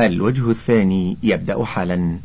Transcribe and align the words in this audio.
الوجه 0.00 0.50
الثاني 0.50 1.16
يبدأ 1.22 1.64
حالا. 1.64 2.18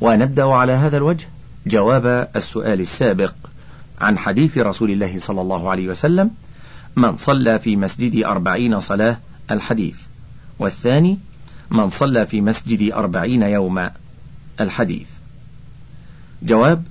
ونبدأ 0.00 0.44
على 0.44 0.72
هذا 0.72 0.96
الوجه. 0.96 1.28
جواب 1.66 2.28
السؤال 2.36 2.80
السابق 2.80 3.34
عن 4.00 4.18
حديث 4.18 4.58
رسول 4.58 4.90
الله 4.90 5.18
صلى 5.18 5.40
الله 5.40 5.70
عليه 5.70 5.88
وسلم 5.88 6.30
من 6.96 7.16
صلى 7.16 7.58
في 7.58 7.76
مسجد 7.76 8.24
أربعين 8.24 8.80
صلاة 8.80 9.16
الحديث. 9.50 9.96
والثاني 10.58 11.18
من 11.70 11.88
صلى 11.88 12.26
في 12.26 12.40
مسجد 12.40 12.92
أربعين 12.92 13.42
يوما 13.42 13.92
الحديث. 14.60 15.06
جواب 16.42 16.84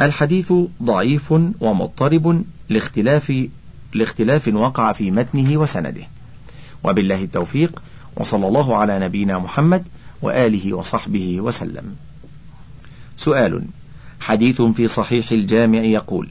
الحديث 0.00 0.52
ضعيف 0.82 1.32
ومضطرب 1.60 2.44
لاختلاف 2.68 3.48
لاختلاف 3.94 4.48
وقع 4.48 4.92
في 4.92 5.10
متنه 5.10 5.56
وسنده. 5.56 6.06
وبالله 6.84 7.22
التوفيق. 7.22 7.82
وصلى 8.16 8.48
الله 8.48 8.76
على 8.76 8.98
نبينا 8.98 9.38
محمد 9.38 9.84
وآله 10.22 10.74
وصحبه 10.74 11.40
وسلم. 11.40 11.96
سؤال 13.16 13.64
حديث 14.20 14.62
في 14.62 14.88
صحيح 14.88 15.30
الجامع 15.32 15.78
يقول 15.78 16.28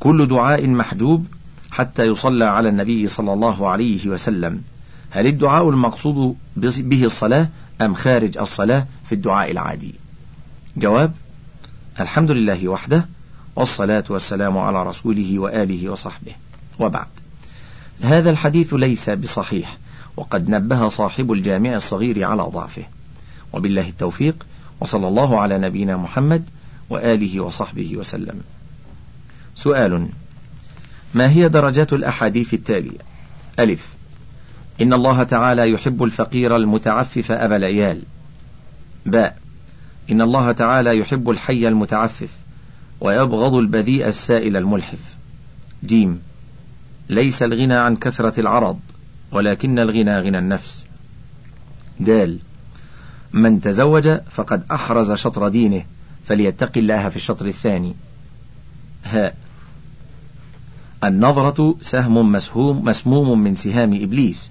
كل 0.00 0.26
دعاء 0.26 0.66
محجوب 0.66 1.26
حتى 1.70 2.06
يصلى 2.06 2.44
على 2.44 2.68
النبي 2.68 3.06
صلى 3.06 3.32
الله 3.32 3.68
عليه 3.68 4.08
وسلم. 4.08 4.62
هل 5.10 5.26
الدعاء 5.26 5.68
المقصود 5.68 6.36
به 6.56 7.04
الصلاة 7.04 7.48
أم 7.82 7.94
خارج 7.94 8.38
الصلاة 8.38 8.86
في 9.04 9.14
الدعاء 9.14 9.50
العادي؟ 9.50 9.94
جواب 10.76 11.12
الحمد 12.00 12.30
لله 12.30 12.68
وحده 12.68 13.08
والصلاة 13.56 14.04
والسلام 14.10 14.58
على 14.58 14.82
رسوله 14.82 15.38
وآله 15.38 15.88
وصحبه. 15.88 16.32
وبعد 16.78 17.06
هذا 18.02 18.30
الحديث 18.30 18.74
ليس 18.74 19.10
بصحيح 19.10 19.78
وقد 20.16 20.50
نبه 20.50 20.88
صاحب 20.88 21.32
الجامع 21.32 21.76
الصغير 21.76 22.24
على 22.24 22.42
ضعفه. 22.42 22.82
وبالله 23.52 23.88
التوفيق 23.88 24.46
وصلى 24.80 25.08
الله 25.08 25.40
على 25.40 25.58
نبينا 25.58 25.96
محمد 25.96 26.44
وآله 26.90 27.40
وصحبه 27.40 27.96
وسلم. 27.96 28.40
سؤال 29.54 30.08
ما 31.14 31.30
هي 31.30 31.48
درجات 31.48 31.92
الأحاديث 31.92 32.54
التالية؟ 32.54 32.98
ألف 33.58 33.88
إن 34.80 34.92
الله 34.92 35.22
تعالى 35.22 35.70
يحب 35.70 36.02
الفقير 36.02 36.56
المتعفف 36.56 37.32
أبا 37.32 37.56
العيال. 37.56 38.02
باء 39.06 39.38
إن 40.10 40.20
الله 40.20 40.52
تعالى 40.52 40.98
يحب 40.98 41.30
الحي 41.30 41.68
المتعفف 41.68 42.30
ويبغض 43.00 43.54
البذيء 43.54 44.08
السائل 44.08 44.56
الملحف. 44.56 45.14
جيم 45.84 46.22
ليس 47.08 47.42
الغنى 47.42 47.74
عن 47.74 47.96
كثرة 47.96 48.40
العرض. 48.40 48.78
ولكن 49.34 49.78
الغنى 49.78 50.18
غنى 50.18 50.38
النفس. 50.38 50.84
دال 52.00 52.38
من 53.32 53.60
تزوج 53.60 54.08
فقد 54.30 54.62
أحرز 54.72 55.12
شطر 55.12 55.48
دينه 55.48 55.84
فليتق 56.24 56.72
الله 56.76 57.08
في 57.08 57.16
الشطر 57.16 57.46
الثاني. 57.46 57.94
هاء 59.04 59.36
النظرة 61.04 61.76
سهم 61.82 62.32
مسهوم 62.32 62.84
مسموم 62.84 63.38
من 63.38 63.54
سهام 63.54 64.02
إبليس 64.02 64.50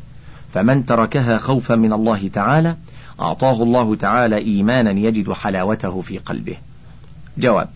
فمن 0.54 0.86
تركها 0.86 1.38
خوفا 1.38 1.76
من 1.76 1.94
الله 1.94 2.28
تعالى 2.34 2.78
أعطاه 3.20 3.64
الله 3.64 3.96
تعالى 3.96 4.38
إيمانا 4.38 4.92
يجد 4.92 5.32
حلاوته 5.32 6.02
في 6.02 6.18
قلبه. 6.18 6.58
جواب 7.38 7.70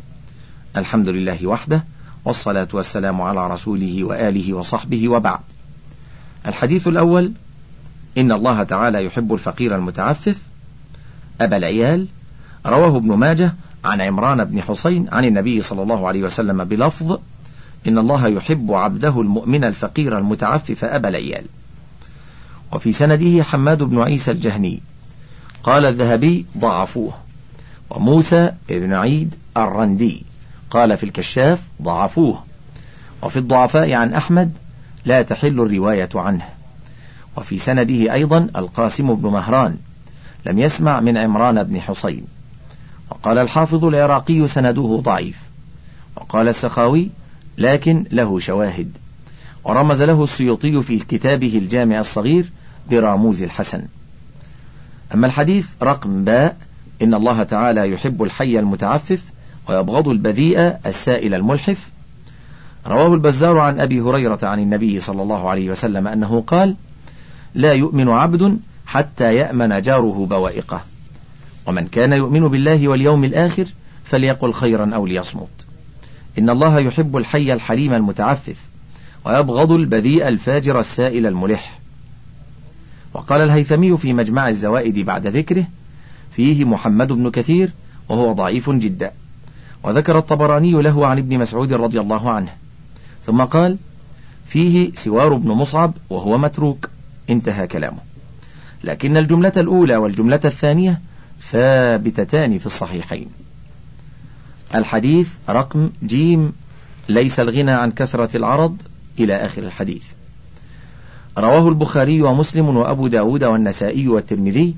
الحمد 0.78 1.10
لله 1.10 1.48
وحده 1.48 1.84
والصلاة 2.26 2.68
والسلام 2.74 3.22
على 3.22 3.48
رسوله 3.48 4.04
وآله 4.04 4.54
وصحبه 4.54 5.10
وبعد. 5.10 5.40
الحديث 6.48 6.88
الأول 6.88 7.32
إن 8.18 8.32
الله 8.32 8.64
تعالى 8.64 9.06
يحب 9.06 9.34
الفقير 9.34 9.76
المتعفف. 9.76 10.42
أبا 11.42 11.58
العيال 11.58 12.08
رواه 12.66 12.98
ابن 12.98 13.14
ماجه 13.14 13.54
عن 13.86 14.02
عمران 14.02 14.44
بن 14.44 14.62
حسين 14.62 15.10
عن 15.12 15.26
النبي 15.26 15.62
صلى 15.62 15.84
الله 15.84 16.08
عليه 16.08 16.24
وسلم 16.24 16.64
بلفظ 16.64 17.20
إن 17.88 17.98
الله 17.98 18.28
يحب 18.28 18.72
عبده 18.72 19.22
المؤمن 19.22 19.64
الفقير 19.64 20.18
المتعفف 20.18 20.84
أبا 20.84 21.10
العيال. 21.10 21.46
وفي 22.72 22.94
سنده 22.94 23.44
حماد 23.44 23.84
بن 23.84 24.02
عيسى 24.02 24.32
الجهني 24.32 24.82
قال 25.64 25.86
الذهبي 25.86 26.46
ضعفوه. 26.58 27.14
وموسى 27.90 28.52
بن 28.70 28.94
عيد 28.94 29.36
الرندي 29.58 30.24
قال 30.70 30.98
في 30.98 31.04
الكشاف 31.04 31.62
ضعفوه. 31.82 32.44
وفي 33.22 33.40
الضعفاء 33.40 33.94
عن 33.94 34.14
أحمد 34.14 34.52
لا 35.08 35.22
تحل 35.22 35.60
الرواية 35.60 36.10
عنه. 36.16 36.46
وفي 37.38 37.58
سنده 37.60 38.14
أيضا 38.14 38.50
القاسم 38.56 39.16
بن 39.16 39.30
مهران 39.30 39.78
لم 40.46 40.60
يسمع 40.60 41.00
من 41.00 41.18
عمران 41.18 41.64
بن 41.64 41.82
حسين 41.82 42.26
وقال 43.10 43.38
الحافظ 43.38 43.86
العراقي 43.86 44.48
سنده 44.48 45.02
ضعيف. 45.04 45.40
وقال 46.16 46.48
السخاوي 46.48 47.10
لكن 47.58 48.06
له 48.12 48.40
شواهد. 48.40 48.98
ورمز 49.64 50.04
له 50.04 50.24
السيوطي 50.24 50.84
في 50.84 51.00
كتابه 51.00 51.58
الجامع 51.58 52.00
الصغير 52.00 52.52
براموز 52.90 53.44
الحسن. 53.44 53.84
أما 55.14 55.28
الحديث 55.28 55.68
رقم 55.84 56.24
باء 56.24 56.58
إن 57.02 57.14
الله 57.14 57.44
تعالى 57.44 57.92
يحب 57.92 58.24
الحي 58.24 58.60
المتعفف 58.60 59.24
ويبغض 59.70 60.08
البذيء 60.08 60.78
السائل 60.86 61.34
الملحف 61.34 61.90
رواه 62.88 63.14
البزار 63.14 63.58
عن 63.58 63.80
أبي 63.80 64.02
هريرة 64.02 64.40
عن 64.44 64.60
النبي 64.60 65.00
صلى 65.00 65.22
الله 65.22 65.50
عليه 65.50 65.70
وسلم 65.70 66.08
أنه 66.08 66.44
قال 66.48 66.76
لا 67.56 67.74
يؤمن 67.74 68.10
عبد 68.10 68.60
حتى 68.86 69.36
يأمن 69.36 69.82
جاره 69.82 70.28
بوائقه. 70.30 70.82
ومن 71.66 71.88
كان 71.88 72.14
يؤمن 72.14 72.48
بالله 72.48 72.88
واليوم 72.88 73.24
الآخر 73.24 73.66
فليقل 74.04 74.54
خيرا 74.54 74.96
أو 74.96 75.06
ليصمت. 75.06 75.66
إن 76.40 76.50
الله 76.50 76.80
يحب 76.80 77.18
الحي 77.18 77.54
الحليم 77.54 77.94
المتعفف 77.94 78.58
ويبغض 79.26 79.72
البذيء 79.72 80.28
الفاجر 80.28 80.80
السائل 80.80 81.26
الملح. 81.26 81.80
وقال 83.14 83.42
الهيثمي 83.42 83.98
في 83.98 84.14
مجمع 84.14 84.50
الزوائد 84.50 85.00
بعد 85.00 85.28
ذكره 85.28 85.66
فيه 86.32 86.66
محمد 86.66 87.08
بن 87.08 87.32
كثير 87.32 87.70
وهو 88.10 88.34
ضعيف 88.34 88.70
جدا. 88.70 89.12
وذكر 89.84 90.18
الطبراني 90.18 90.72
له 90.72 91.08
عن 91.08 91.18
ابن 91.18 91.40
مسعود 91.40 91.74
رضي 91.74 92.00
الله 92.00 92.30
عنه 92.30 92.50
ثم 93.28 93.42
قال 93.42 93.78
فيه 94.46 94.94
سوار 94.94 95.34
بن 95.34 95.50
مصعب 95.50 95.94
وهو 96.10 96.38
متروك. 96.38 96.90
انتهى 97.30 97.68
كلامه. 97.68 97.98
لكن 98.84 99.18
الجملة 99.18 99.52
الأولى 99.58 99.96
والجملة 99.96 100.40
الثانية 100.46 101.02
ثابتتان 101.52 102.60
في 102.60 102.66
الصحيحين. 102.66 103.28
الحديث 104.76 105.30
رقم 105.50 105.90
جيم 106.04 106.54
ليس 107.10 107.40
الغنى 107.40 107.72
عن 107.72 107.92
كثرة 107.92 108.38
العرض 108.38 108.82
إلى 109.20 109.36
آخر 109.36 109.64
الحديث. 109.64 110.04
رواه 111.38 111.70
البخاري 111.70 112.22
ومسلم 112.22 112.78
وأبو 112.78 113.08
داود 113.08 113.44
والنسائي 113.44 114.08
والترمذي 114.08 114.76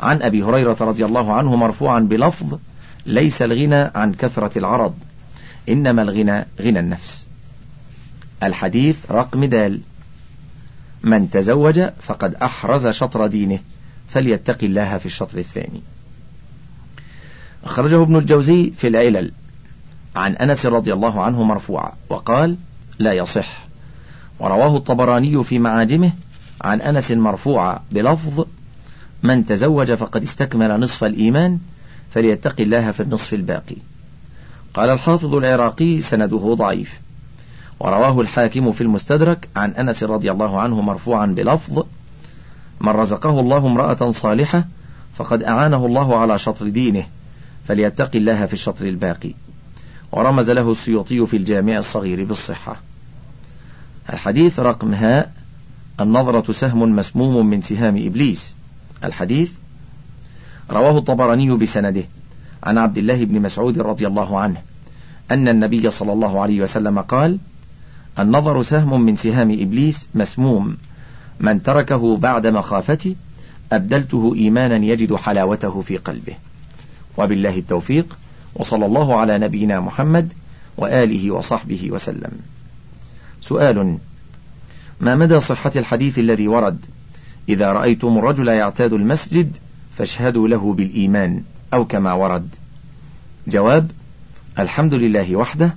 عن 0.00 0.22
أبي 0.22 0.42
هريرة 0.42 0.76
رضي 0.80 1.04
الله 1.04 1.32
عنه 1.32 1.56
مرفوعا 1.56 2.00
بلفظ 2.00 2.58
ليس 3.06 3.42
الغنى 3.42 3.90
عن 3.94 4.14
كثرة 4.14 4.58
العرض 4.58 4.94
إنما 5.68 6.02
الغنى 6.02 6.46
غنى 6.60 6.80
النفس. 6.80 7.26
الحديث 8.44 9.10
رقم 9.10 9.44
دال. 9.44 9.80
من 11.02 11.30
تزوج 11.30 11.80
فقد 12.02 12.34
أحرز 12.34 12.86
شطر 12.86 13.26
دينه 13.26 13.58
فليتق 14.08 14.58
الله 14.62 14.98
في 14.98 15.06
الشطر 15.06 15.38
الثاني. 15.38 15.82
أخرجه 17.64 18.02
ابن 18.02 18.16
الجوزي 18.16 18.72
في 18.76 18.88
العلل. 18.88 19.32
عن 20.16 20.36
أنس 20.36 20.66
رضي 20.66 20.92
الله 20.92 21.22
عنه 21.22 21.42
مرفوعا 21.42 21.92
وقال 22.08 22.56
لا 22.98 23.12
يصح. 23.12 23.64
ورواه 24.40 24.76
الطبراني 24.76 25.44
في 25.44 25.58
معاجمه 25.58 26.12
عن 26.62 26.80
أنس 26.80 27.10
مرفوعا 27.10 27.82
بلفظ 27.92 28.46
من 29.22 29.46
تزوج 29.46 29.92
فقد 29.92 30.22
استكمل 30.22 30.80
نصف 30.80 31.04
الإيمان 31.04 31.58
فليتق 32.10 32.60
الله 32.60 32.92
في 32.92 33.02
النصف 33.02 33.34
الباقي. 33.34 33.76
قال 34.74 34.90
الحافظ 34.90 35.34
العراقي 35.34 36.00
سنده 36.00 36.54
ضعيف. 36.54 37.00
ورواه 37.80 38.20
الحاكم 38.20 38.72
في 38.72 38.80
المستدرك 38.80 39.48
عن 39.56 39.70
أنس 39.70 40.02
رضي 40.02 40.30
الله 40.30 40.60
عنه 40.60 40.80
مرفوعا 40.80 41.26
بلفظ 41.26 41.84
من 42.80 42.88
رزقه 42.88 43.40
الله 43.40 43.66
امرأة 43.66 44.10
صالحة 44.10 44.64
فقد 45.14 45.42
أعانه 45.42 45.86
الله 45.86 46.16
على 46.16 46.38
شطر 46.38 46.68
دينه 46.68 47.06
فليتق 47.68 48.10
الله 48.14 48.46
في 48.46 48.52
الشطر 48.52 48.86
الباقي. 48.86 49.34
ورمز 50.12 50.50
له 50.50 50.70
السيوطي 50.70 51.26
في 51.26 51.36
الجامع 51.36 51.78
الصغير 51.78 52.24
بالصحة. 52.24 52.76
الحديث 54.12 54.60
رقم 54.60 54.94
هاء 54.94 55.32
النظرة 56.00 56.52
سهم 56.52 56.96
مسموم 56.96 57.46
من 57.46 57.60
سهام 57.60 57.96
إبليس. 58.06 58.54
الحديث 59.04 59.52
رواه 60.70 60.98
الطبراني 60.98 61.50
بسنده 61.56 62.04
عن 62.62 62.78
عبد 62.78 62.98
الله 62.98 63.24
بن 63.24 63.40
مسعود 63.40 63.78
رضي 63.78 64.06
الله 64.06 64.38
عنه 64.38 64.62
أن 65.30 65.48
النبي 65.48 65.90
صلى 65.90 66.12
الله 66.12 66.40
عليه 66.40 66.62
وسلم 66.62 67.00
قال 67.00 67.38
النظر 68.18 68.62
سهم 68.62 69.00
من 69.00 69.16
سهام 69.16 69.50
إبليس 69.50 70.08
مسموم. 70.14 70.76
من 71.40 71.62
تركه 71.62 72.16
بعد 72.16 72.46
مخافته 72.46 73.14
أبدلته 73.72 74.34
إيمانا 74.36 74.76
يجد 74.76 75.14
حلاوته 75.14 75.80
في 75.80 75.96
قلبه. 75.96 76.34
وبالله 77.18 77.58
التوفيق 77.58 78.18
وصلى 78.54 78.86
الله 78.86 79.16
على 79.16 79.38
نبينا 79.38 79.80
محمد 79.80 80.32
وآله 80.76 81.30
وصحبه 81.30 81.88
وسلم. 81.90 82.30
سؤال 83.40 83.98
ما 85.00 85.14
مدى 85.14 85.40
صحة 85.40 85.72
الحديث 85.76 86.18
الذي 86.18 86.48
ورد؟ 86.48 86.84
إذا 87.48 87.72
رأيتم 87.72 88.18
الرجل 88.18 88.48
يعتاد 88.48 88.92
المسجد 88.92 89.56
فاشهدوا 89.98 90.48
له 90.48 90.72
بالإيمان 90.72 91.42
أو 91.72 91.84
كما 91.84 92.12
ورد. 92.12 92.48
جواب 93.48 93.90
الحمد 94.58 94.94
لله 94.94 95.36
وحده 95.36 95.76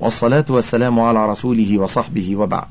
والصلاة 0.00 0.44
والسلام 0.48 1.00
على 1.00 1.26
رسوله 1.26 1.78
وصحبه 1.78 2.36
وبعد. 2.36 2.68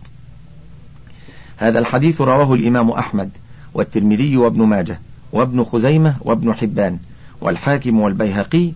هذا 1.57 1.79
الحديث 1.79 2.21
رواه 2.21 2.53
الإمام 2.53 2.89
أحمد 2.89 3.29
والترمذي 3.73 4.37
وابن 4.37 4.63
ماجه 4.63 4.99
وابن 5.31 5.63
خزيمة 5.63 6.15
وابن 6.21 6.53
حبان 6.53 6.99
والحاكم 7.41 7.99
والبيهقي 7.99 8.71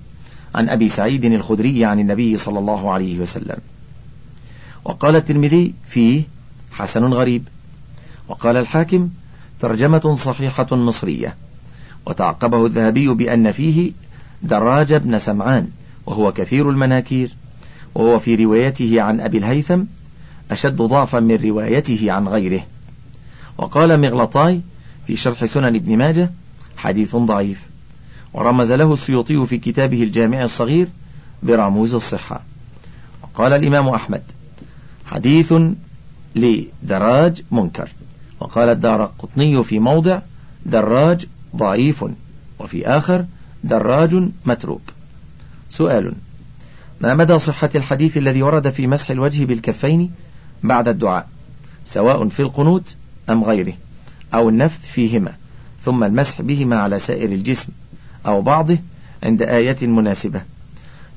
عن 0.56 0.70
أبي 0.70 0.90
سعيد 0.90 1.26
الخدري 1.26 1.86
عن 1.86 2.00
النبي 2.00 2.38
صلى 2.38 2.60
الله 2.60 2.92
عليه 2.92 3.20
وسلم. 3.20 3.58
وقال 4.86 5.16
الترمذي 5.16 5.74
فيه 5.90 6.24
حسن 6.72 7.04
غريب. 7.04 7.48
وقال 8.28 8.58
الحاكم 8.58 9.10
ترجمة 9.60 10.16
صحيحة 10.16 10.76
مصرية. 10.76 11.36
وتعقبه 12.06 12.66
الذهبي 12.66 13.08
بأن 13.08 13.52
فيه 13.52 13.92
دراج 14.44 14.94
بن 14.94 15.20
سمعان 15.20 15.68
وهو 16.06 16.32
كثير 16.32 16.70
المناكير. 16.70 17.36
وهو 17.96 18.20
في 18.20 18.36
روايته 18.36 19.02
عن 19.02 19.20
أبي 19.20 19.38
الهيثم 19.38 19.84
أشد 20.52 20.76
ضعفا 20.76 21.20
من 21.20 21.36
روايته 21.36 22.12
عن 22.12 22.28
غيره. 22.28 22.62
وقال 23.58 24.00
مغلطاي 24.00 24.62
في 25.08 25.16
شرح 25.16 25.46
سنن 25.46 25.76
ابن 25.76 25.98
ماجه 25.98 26.32
حديث 26.78 27.16
ضعيف. 27.16 27.62
ورمز 28.34 28.72
له 28.72 28.94
السيوطي 28.94 29.46
في 29.46 29.58
كتابه 29.58 30.04
الجامع 30.04 30.44
الصغير 30.44 30.88
برموز 31.44 31.96
الصحة. 31.96 32.42
وقال 33.24 33.54
الإمام 33.54 33.90
أحمد 33.90 34.24
حديث 35.06 35.54
لدراج 36.36 37.44
منكر. 37.52 37.90
وقال 38.40 38.70
الدارقطني 38.70 39.64
في 39.64 39.80
موضع 39.80 40.20
دراج 40.66 41.26
ضعيف. 41.56 42.06
وفي 42.60 42.88
آخر 42.88 43.26
دراج 43.64 44.30
متروك. 44.46 44.82
سؤال 45.70 46.14
ما 47.02 47.14
مدى 47.14 47.40
صحة 47.40 47.70
الحديث 47.76 48.18
الذي 48.18 48.44
ورد 48.44 48.70
في 48.70 48.88
مسح 48.88 49.10
الوجه 49.12 49.46
بالكفين 49.46 50.12
بعد 50.64 50.88
الدعاء؟ 50.88 51.28
سواء 51.86 52.30
في 52.30 52.40
القنوت 52.40 52.96
أم 53.30 53.44
غيره 53.44 53.74
أو 54.34 54.50
النفث 54.50 54.92
فيهما 54.92 55.34
ثم 55.84 56.04
المسح 56.04 56.42
بهما 56.42 56.76
على 56.76 57.00
سائر 57.00 57.32
الجسم 57.32 57.70
أو 58.26 58.42
بعضه 58.42 58.78
عند 59.24 59.42
آية 59.42 59.88
مناسبة. 59.88 60.42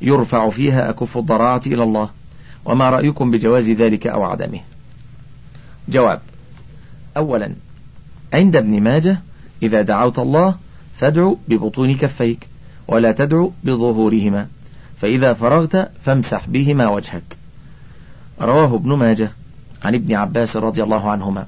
يرفع 0.03 0.49
فيها 0.49 0.91
أكف 0.91 1.19
الضراعة 1.19 1.63
إلى 1.67 1.83
الله 1.83 2.11
وما 2.65 2.91
رأيكم 2.91 3.31
بجواز 3.31 3.71
ذلك 3.71 4.07
أو 4.07 4.23
عدمه؟ 4.23 4.61
جواب 5.89 6.21
أولا 7.17 7.55
عند 8.35 8.57
ابن 8.57 8.81
ماجه 8.83 9.21
إذا 9.63 9.83
دعوت 9.83 10.19
الله 10.19 10.57
فادعو 10.97 11.39
ببطون 11.49 11.95
كفيك 11.95 12.49
ولا 12.89 13.13
تدعو 13.13 13.53
بظهورهما. 13.65 14.49
فإذا 15.01 15.35
فرغت 15.35 15.91
فامسح 16.03 16.49
بهما 16.49 16.89
وجهك. 16.89 17.37
رواه 18.41 18.75
ابن 18.75 18.93
ماجه 18.93 19.31
عن 19.85 19.95
ابن 19.95 20.15
عباس 20.15 20.57
رضي 20.57 20.83
الله 20.83 21.11
عنهما. 21.11 21.47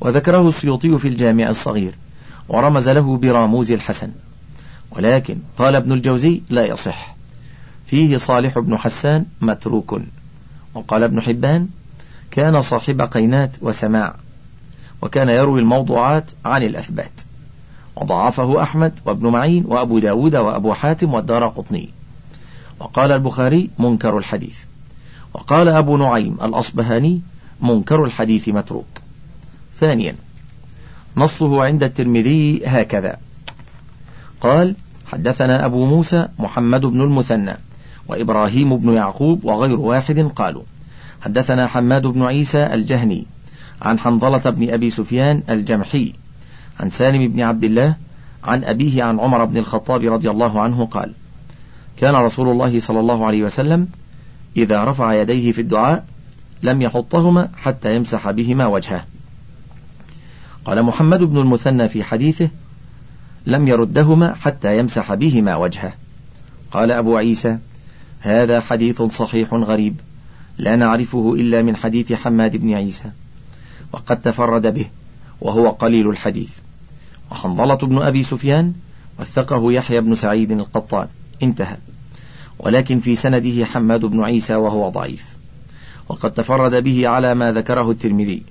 وذكره 0.00 0.48
السيوطي 0.48 0.98
في 0.98 1.08
الجامع 1.08 1.48
الصغير 1.48 1.94
ورمز 2.48 2.88
له 2.88 3.16
براموز 3.16 3.72
الحسن. 3.72 4.10
ولكن 4.90 5.38
قال 5.58 5.76
ابن 5.76 5.92
الجوزي 5.92 6.42
لا 6.50 6.66
يصح. 6.66 7.16
فيه 7.86 8.16
صالح 8.16 8.58
بن 8.58 8.76
حسان 8.76 9.26
متروك. 9.40 10.00
وقال 10.74 11.02
ابن 11.02 11.20
حبان 11.20 11.68
كان 12.30 12.62
صاحب 12.62 13.00
قينات 13.00 13.56
وسماع 13.62 14.14
وكان 15.02 15.28
يروي 15.28 15.60
الموضوعات 15.60 16.30
عن 16.44 16.62
الأثبات. 16.62 17.12
وضعفه 17.96 18.62
أحمد 18.62 18.92
وابن 19.04 19.26
معين 19.26 19.64
وأبو 19.66 19.98
داود 19.98 20.36
وأبو 20.36 20.72
حاتم 20.74 21.14
والدار 21.14 21.48
قطني. 21.48 21.88
وقال 22.82 23.12
البخاري 23.12 23.70
منكر 23.78 24.18
الحديث. 24.18 24.56
وقال 25.34 25.68
أبو 25.68 25.96
نعيم 25.96 26.36
الأصبهاني 26.42 27.20
منكر 27.60 28.04
الحديث 28.04 28.48
متروك. 28.48 28.86
ثانيا 29.78 30.16
نصه 31.16 31.64
عند 31.64 31.84
الترمذي 31.84 32.62
هكذا. 32.66 33.16
قال 34.40 34.74
حدثنا 35.06 35.64
أبو 35.66 35.86
موسى 35.86 36.28
محمد 36.38 36.80
بن 36.86 37.00
المثنى 37.00 37.56
وإبراهيم 38.08 38.76
بن 38.76 38.92
يعقوب 38.94 39.44
وغير 39.44 39.80
واحد 39.80 40.20
قالوا 40.20 40.62
حدثنا 41.20 41.66
حماد 41.66 42.06
بن 42.06 42.22
عيسى 42.22 42.74
الجهني 42.74 43.26
عن 43.82 43.98
حنظلة 43.98 44.50
بن 44.50 44.70
أبي 44.70 44.90
سفيان 44.90 45.42
الجمحي 45.50 46.12
عن 46.80 46.90
سالم 46.90 47.28
بن 47.28 47.40
عبد 47.40 47.64
الله 47.64 47.96
عن 48.44 48.64
أبيه 48.64 49.02
عن 49.02 49.20
عمر 49.20 49.44
بن 49.44 49.56
الخطاب 49.56 50.02
رضي 50.12 50.30
الله 50.30 50.60
عنه 50.60 50.86
قال 50.86 51.12
كان 51.96 52.14
رسول 52.14 52.48
الله 52.48 52.80
صلى 52.80 53.00
الله 53.00 53.26
عليه 53.26 53.42
وسلم 53.42 53.88
إذا 54.56 54.84
رفع 54.84 55.14
يديه 55.14 55.52
في 55.52 55.60
الدعاء 55.60 56.06
لم 56.62 56.82
يحطهما 56.82 57.48
حتى 57.56 57.96
يمسح 57.96 58.30
بهما 58.30 58.66
وجهه. 58.66 59.04
قال 60.64 60.82
محمد 60.82 61.22
بن 61.22 61.38
المثنى 61.38 61.88
في 61.88 62.04
حديثه 62.04 62.48
لم 63.46 63.68
يردهما 63.68 64.34
حتى 64.34 64.78
يمسح 64.78 65.14
بهما 65.14 65.56
وجهه. 65.56 65.92
قال 66.70 66.90
أبو 66.90 67.16
عيسى 67.16 67.58
هذا 68.20 68.60
حديث 68.60 69.02
صحيح 69.02 69.54
غريب 69.54 70.00
لا 70.58 70.76
نعرفه 70.76 71.34
إلا 71.34 71.62
من 71.62 71.76
حديث 71.76 72.12
حماد 72.12 72.56
بن 72.56 72.74
عيسى 72.74 73.10
وقد 73.92 74.22
تفرد 74.22 74.74
به 74.74 74.86
وهو 75.40 75.68
قليل 75.68 76.10
الحديث. 76.10 76.50
وحنظلة 77.30 77.74
بن 77.74 78.02
أبي 78.02 78.22
سفيان 78.22 78.72
وثقه 79.20 79.72
يحيى 79.72 80.00
بن 80.00 80.14
سعيد 80.14 80.52
القطان. 80.52 81.08
انتهى. 81.42 81.76
ولكن 82.58 83.00
في 83.00 83.16
سنده 83.16 83.64
حماد 83.64 84.00
بن 84.00 84.22
عيسى 84.22 84.54
وهو 84.54 84.88
ضعيف. 84.88 85.24
وقد 86.08 86.32
تفرد 86.32 86.84
به 86.84 87.08
على 87.08 87.34
ما 87.34 87.52
ذكره 87.52 87.90
الترمذي. 87.90 88.42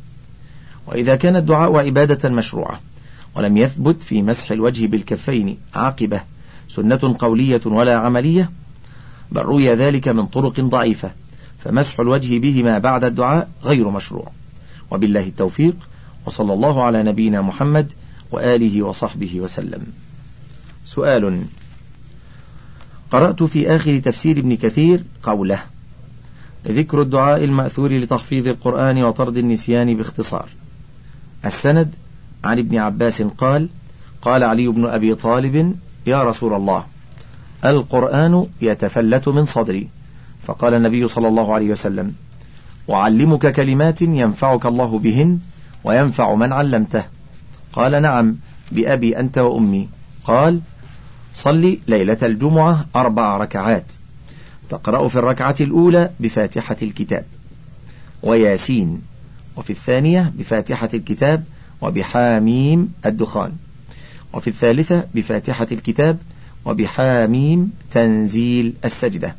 وإذا 0.88 1.16
كان 1.16 1.36
الدعاء 1.36 1.78
عبادة 1.78 2.30
مشروعة 2.30 2.80
ولم 3.36 3.58
يثبت 3.58 4.04
في 4.04 4.22
مسح 4.22 4.52
الوجه 4.52 4.86
بالكفين 4.88 5.58
عاقبة 5.74 6.22
سنة 6.70 7.16
قولية 7.20 7.62
ولا 7.66 7.98
عملية 7.98 8.52
بل 9.32 9.42
روي 9.42 9.74
ذلك 9.74 10.08
من 10.08 10.26
طرق 10.26 10.60
ضعيفة 10.60 11.12
فمسح 11.60 12.00
الوجه 12.00 12.40
بهما 12.40 12.78
بعد 12.78 13.04
الدعاء 13.04 13.50
غير 13.64 13.90
مشروع. 13.90 14.32
وبالله 14.92 15.28
التوفيق 15.28 15.76
وصلى 16.26 16.54
الله 16.54 16.84
على 16.84 17.04
نبينا 17.04 17.42
محمد 17.42 17.94
وآله 18.32 18.84
وصحبه 18.84 19.42
وسلم. 19.42 19.88
سؤال 20.86 21.44
قرأت 23.12 23.44
في 23.44 23.76
آخر 23.76 24.00
تفسير 24.00 24.38
ابن 24.38 24.56
كثير 24.56 25.04
قوله 25.24 25.60
ذكر 26.68 27.02
الدعاء 27.02 27.44
المأثور 27.44 27.92
لتحفيظ 27.92 28.48
القرآن 28.48 29.04
وطرد 29.04 29.38
النسيان 29.38 29.98
باختصار. 29.98 30.50
السند 31.46 31.96
عن 32.44 32.60
ابن 32.60 32.78
عباس 32.78 33.22
قال 33.22 33.70
قال 34.22 34.44
علي 34.44 34.68
بن 34.68 34.86
أبي 34.86 35.16
طالب 35.16 35.76
يا 36.08 36.24
رسول 36.24 36.54
الله 36.54 36.86
القرآن 37.66 38.46
يتفلت 38.62 39.28
من 39.28 39.46
صدري. 39.46 39.90
فقال 40.44 40.74
النبي 40.74 41.08
صلى 41.08 41.28
الله 41.28 41.54
عليه 41.54 41.72
وسلم 41.72 42.14
أعلمك 42.90 43.52
كلمات 43.52 44.02
ينفعك 44.02 44.66
الله 44.66 45.00
بهن 45.00 45.40
وينفع 45.84 46.36
من 46.36 46.54
علمته. 46.54 47.04
قال 47.74 48.02
نعم 48.02 48.36
بأبي 48.72 49.20
أنت 49.20 49.38
وأمي. 49.38 49.90
قال 50.24 50.62
صلي 51.34 51.80
ليلة 51.88 52.18
الجمعة 52.24 52.86
أربع 52.96 53.38
ركعات. 53.38 53.86
تقرأ 54.70 55.08
في 55.08 55.16
الركعة 55.16 55.56
الأولى 55.62 56.10
بفاتحة 56.20 56.76
الكتاب. 56.82 57.26
وياسين. 58.24 59.02
وفي 59.58 59.70
الثانية 59.70 60.34
بفاتحة 60.38 60.90
الكتاب 60.94 61.44
وبحاميم 61.82 62.94
الدخان. 63.06 63.52
وفي 64.34 64.48
الثالثة 64.48 65.08
بفاتحة 65.16 65.68
الكتاب 65.72 66.18
وبحاميم 66.66 67.72
تنزيل 67.92 68.74
السجدة. 68.86 69.36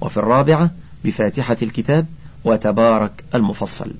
وفي 0.00 0.16
الرابعة 0.16 0.70
بفاتحة 1.04 1.56
الكتاب 1.62 2.06
وتبارك 2.44 3.24
المفصل. 3.34 3.90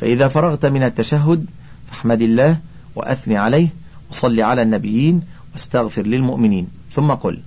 فإذا 0.00 0.28
فرغت 0.28 0.66
من 0.66 0.82
التشهد 0.82 1.46
فاحمد 1.90 2.22
الله 2.22 2.58
وأثني 2.94 3.36
عليه 3.36 3.68
وصل 4.10 4.40
على 4.40 4.62
النبيين 4.62 5.22
واستغفر 5.56 6.02
للمؤمنين. 6.02 6.66
ثم 6.92 7.12
قل 7.12 7.40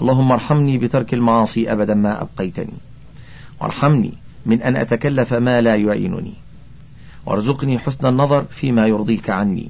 اللهم 0.00 0.32
ارحمني 0.32 0.78
بترك 0.78 1.14
المعاصي 1.14 1.72
أبدا 1.72 1.94
ما 1.94 2.22
أبقيتني. 2.22 2.72
وارحمني 3.60 4.12
من 4.46 4.62
أن 4.62 4.76
أتكلف 4.76 5.34
ما 5.34 5.60
لا 5.60 5.76
يعينني. 5.76 6.34
وارزقني 7.26 7.78
حسن 7.78 8.06
النظر 8.06 8.44
فيما 8.44 8.86
يرضيك 8.86 9.30
عني. 9.30 9.68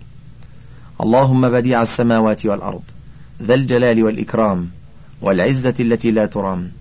اللهم 1.00 1.48
بديع 1.48 1.82
السماوات 1.82 2.46
والأرض 2.46 2.82
ذا 3.42 3.54
الجلال 3.54 4.02
والإكرام 4.02 4.70
والعزة 5.22 5.74
التي 5.80 6.10
لا 6.10 6.26
ترام. 6.26 6.72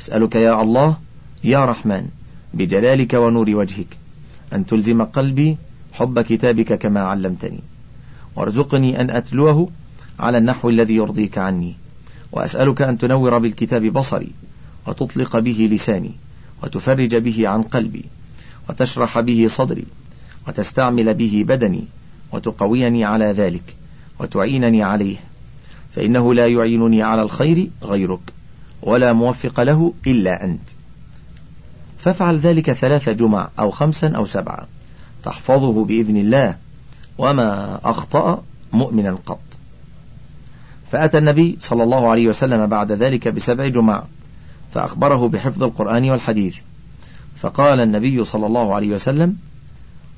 أسألك 0.00 0.34
يا 0.34 0.62
الله 0.62 0.96
يا 1.44 1.64
رحمن 1.64 2.08
بجلالك 2.54 3.14
ونور 3.14 3.50
وجهك 3.50 3.96
أن 4.52 4.66
تلزم 4.66 5.02
قلبي 5.02 5.56
حب 5.92 6.20
كتابك 6.20 6.78
كما 6.78 7.00
علمتني. 7.00 7.60
وارزقني 8.36 9.00
أن 9.00 9.10
أتلوه 9.10 9.68
على 10.20 10.38
النحو 10.38 10.68
الذي 10.68 10.94
يرضيك 10.94 11.38
عني 11.38 11.74
وأسألك 12.32 12.82
أن 12.82 12.98
تنور 12.98 13.38
بالكتاب 13.38 13.82
بصري 13.82 14.30
وتطلق 14.86 15.38
به 15.38 15.68
لساني 15.72 16.12
وتفرج 16.62 17.16
به 17.16 17.48
عن 17.48 17.62
قلبي 17.62 18.04
وتشرح 18.68 19.20
به 19.20 19.46
صدري 19.50 19.84
وتستعمل 20.48 21.14
به 21.14 21.44
بدني 21.48 21.84
وتقويني 22.32 23.04
على 23.04 23.24
ذلك 23.24 23.76
وتعينني 24.20 24.82
عليه. 24.82 25.16
فإنه 25.94 26.34
لا 26.34 26.46
يعينني 26.46 27.02
على 27.02 27.22
الخير 27.22 27.70
غيرك 27.82 28.20
ولا 28.82 29.12
موفق 29.12 29.60
له 29.60 29.92
إلا 30.06 30.44
أنت. 30.44 30.68
فافعل 31.98 32.38
ذلك 32.38 32.72
ثلاث 32.72 33.08
جمع 33.08 33.48
أو 33.58 33.70
خمسا 33.70 34.08
أو 34.08 34.26
سبعة 34.26 34.68
تحفظه 35.22 35.84
بإذن 35.84 36.16
الله 36.16 36.56
وما 37.18 37.80
أخطأ 37.84 38.42
مؤمنا 38.72 39.18
قط. 39.26 39.51
فأتى 40.92 41.18
النبي 41.18 41.58
صلى 41.60 41.82
الله 41.82 42.10
عليه 42.10 42.28
وسلم 42.28 42.66
بعد 42.66 42.92
ذلك 42.92 43.28
بسبع 43.28 43.68
جمع 43.68 44.04
فأخبره 44.74 45.28
بحفظ 45.28 45.62
القرآن 45.62 46.10
والحديث. 46.10 46.56
فقال 47.36 47.80
النبي 47.80 48.24
صلى 48.24 48.46
الله 48.46 48.74
عليه 48.74 48.88
وسلم 48.88 49.36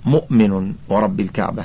مؤمن 0.04 0.74
ورب 0.88 1.20
الكعبة. 1.20 1.64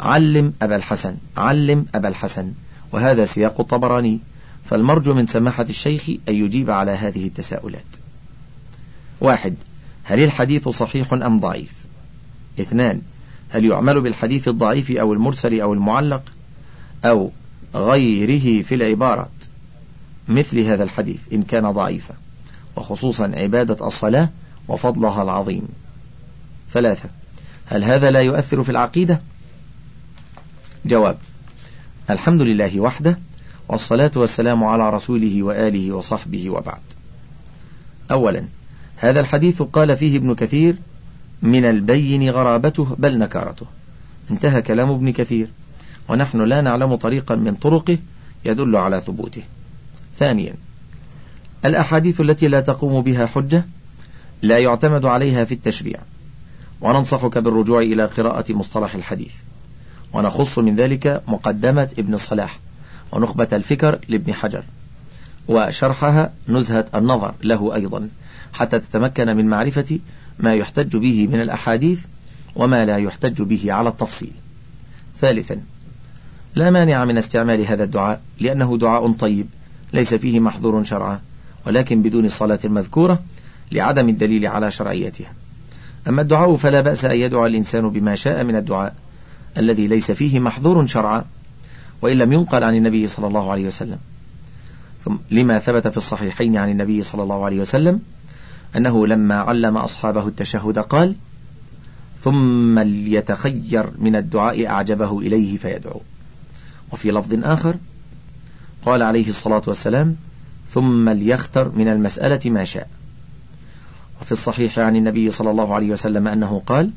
علم 0.00 0.52
أبا 0.62 0.76
الحسن 0.76 1.16
علم 1.36 1.86
أبا 1.94 2.08
الحسن 2.08 2.52
وهذا 2.92 3.24
سياق 3.24 3.60
الطبراني 3.60 4.20
فالمرجو 4.64 5.14
من 5.14 5.26
سماحة 5.26 5.66
الشيخ 5.68 6.08
أن 6.28 6.34
يجيب 6.34 6.70
على 6.70 6.90
هذه 6.90 7.26
التساؤلات. 7.26 7.96
واحد 9.20 9.54
هل 10.04 10.24
الحديث 10.24 10.68
صحيح 10.68 11.12
أم 11.12 11.40
ضعيف؟ 11.40 11.72
اثنان 12.60 13.00
هل 13.50 13.64
يعمل 13.64 14.00
بالحديث 14.00 14.48
الضعيف 14.48 14.90
أو 14.90 15.12
المرسل 15.12 15.60
أو 15.60 15.72
المعلق؟ 15.72 16.22
أو 17.04 17.30
غيره 17.74 18.62
في 18.62 18.74
العبارة 18.74 19.28
مثل 20.28 20.58
هذا 20.58 20.84
الحديث 20.84 21.20
إن 21.32 21.42
كان 21.42 21.70
ضعيفا 21.70 22.14
وخصوصا 22.76 23.32
عبادة 23.34 23.86
الصلاة 23.86 24.30
وفضلها 24.68 25.22
العظيم. 25.22 25.68
ثلاثة 26.70 27.08
هل 27.66 27.84
هذا 27.84 28.10
لا 28.10 28.20
يؤثر 28.20 28.62
في 28.62 28.70
العقيدة؟ 28.70 29.20
جواب 30.86 31.18
الحمد 32.10 32.40
لله 32.40 32.80
وحده 32.80 33.18
والصلاة 33.68 34.10
والسلام 34.16 34.64
على 34.64 34.90
رسوله 34.90 35.42
وآله 35.42 35.92
وصحبه 35.92 36.50
وبعد. 36.50 36.80
أولا 38.10 38.44
هذا 38.96 39.20
الحديث 39.20 39.62
قال 39.62 39.96
فيه 39.96 40.16
ابن 40.16 40.34
كثير 40.34 40.76
من 41.42 41.64
البين 41.64 42.30
غرابته 42.30 42.96
بل 42.98 43.18
نكارته 43.18 43.66
انتهى 44.30 44.62
كلام 44.62 44.90
ابن 44.90 45.12
كثير. 45.12 45.48
ونحن 46.08 46.40
لا 46.40 46.60
نعلم 46.60 46.94
طريقا 46.94 47.34
من 47.34 47.54
طرقه 47.54 47.98
يدل 48.44 48.76
على 48.76 49.00
ثبوته. 49.00 49.42
ثانيا 50.18 50.54
الأحاديث 51.64 52.20
التي 52.20 52.48
لا 52.48 52.60
تقوم 52.60 53.02
بها 53.02 53.26
حجة 53.26 53.64
لا 54.42 54.58
يعتمد 54.58 55.04
عليها 55.04 55.44
في 55.44 55.54
التشريع 55.54 56.00
وننصحك 56.80 57.38
بالرجوع 57.38 57.80
إلى 57.80 58.04
قراءة 58.04 58.52
مصطلح 58.52 58.94
الحديث. 58.94 59.32
ونخص 60.12 60.58
من 60.58 60.76
ذلك 60.76 61.22
مقدمة 61.28 61.94
ابن 61.98 62.16
صلاح 62.16 62.58
ونخبة 63.12 63.48
الفكر 63.52 63.98
لابن 64.08 64.34
حجر 64.34 64.64
وشرحها 65.48 66.32
نزهة 66.48 66.84
النظر 66.94 67.34
له 67.42 67.74
أيضا 67.74 68.08
حتى 68.52 68.78
تتمكن 68.78 69.36
من 69.36 69.46
معرفة 69.46 69.98
ما 70.38 70.54
يحتج 70.54 70.96
به 70.96 71.26
من 71.26 71.40
الأحاديث 71.40 72.00
وما 72.56 72.84
لا 72.84 72.96
يحتج 72.96 73.42
به 73.42 73.72
على 73.72 73.88
التفصيل. 73.88 74.32
ثالثا 75.20 75.60
لا 76.54 76.70
مانع 76.70 77.04
من 77.04 77.18
استعمال 77.18 77.66
هذا 77.66 77.84
الدعاء 77.84 78.20
لأنه 78.40 78.78
دعاء 78.78 79.12
طيب 79.12 79.46
ليس 79.92 80.14
فيه 80.14 80.40
محظور 80.40 80.84
شرعا 80.84 81.20
ولكن 81.66 82.02
بدون 82.02 82.24
الصلاة 82.24 82.58
المذكورة 82.64 83.22
لعدم 83.72 84.08
الدليل 84.08 84.46
على 84.46 84.70
شرعيتها. 84.70 85.32
أما 86.08 86.22
الدعاء 86.22 86.56
فلا 86.56 86.80
بأس 86.80 87.04
أن 87.04 87.16
يدعو 87.16 87.46
الإنسان 87.46 87.88
بما 87.88 88.14
شاء 88.14 88.44
من 88.44 88.56
الدعاء 88.56 88.94
الذي 89.56 89.86
ليس 89.86 90.10
فيه 90.10 90.40
محظور 90.40 90.86
شرعا 90.86 91.24
وإن 92.02 92.18
لم 92.18 92.32
ينقل 92.32 92.64
عن 92.64 92.76
النبي 92.76 93.06
صلى 93.06 93.26
الله 93.26 93.52
عليه 93.52 93.66
وسلم. 93.66 93.98
ثم 95.04 95.16
لما 95.30 95.58
ثبت 95.58 95.88
في 95.88 95.96
الصحيحين 95.96 96.56
عن 96.56 96.70
النبي 96.70 97.02
صلى 97.02 97.22
الله 97.22 97.44
عليه 97.44 97.60
وسلم 97.60 98.00
أنه 98.76 99.06
لما 99.06 99.34
علم 99.34 99.76
أصحابه 99.76 100.28
التشهد 100.28 100.78
قال 100.78 101.14
ثم 102.18 102.78
ليتخير 102.78 103.90
من 103.98 104.16
الدعاء 104.16 104.66
أعجبه 104.66 105.18
إليه 105.18 105.56
فيدعو. 105.56 106.00
وفي 106.92 107.10
لفظ 107.10 107.44
آخر 107.44 107.74
قال 108.86 109.02
عليه 109.02 109.28
الصلاة 109.28 109.62
والسلام 109.66 110.16
ثم 110.70 111.08
ليختر 111.08 111.72
من 111.76 111.88
المسألة 111.88 112.50
ما 112.50 112.64
شاء. 112.64 112.88
وفي 114.22 114.32
الصحيح 114.32 114.78
عن 114.78 114.96
النبي 114.96 115.30
صلى 115.30 115.50
الله 115.50 115.74
عليه 115.74 115.90
وسلم 115.90 116.28
أنه 116.28 116.62
قال 116.66 116.90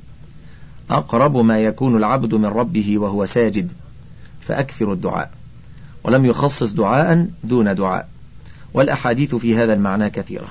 أقرب 0.90 1.38
ما 1.38 1.60
يكون 1.60 1.98
العبد 1.98 2.34
من 2.34 2.46
ربه 2.46 2.98
وهو 2.98 3.26
ساجد 3.26 3.72
فأكثر 4.42 4.94
الدعاء 4.94 5.32
ولم 6.04 6.26
يخصص 6.26 6.72
دعاء 6.72 7.30
دون 7.44 7.76
دعاء 7.76 8.10
والأحاديث 8.74 9.36
في 9.36 9.58
هذا 9.58 9.74
المعنى 9.74 10.10
كثيرة. 10.10 10.48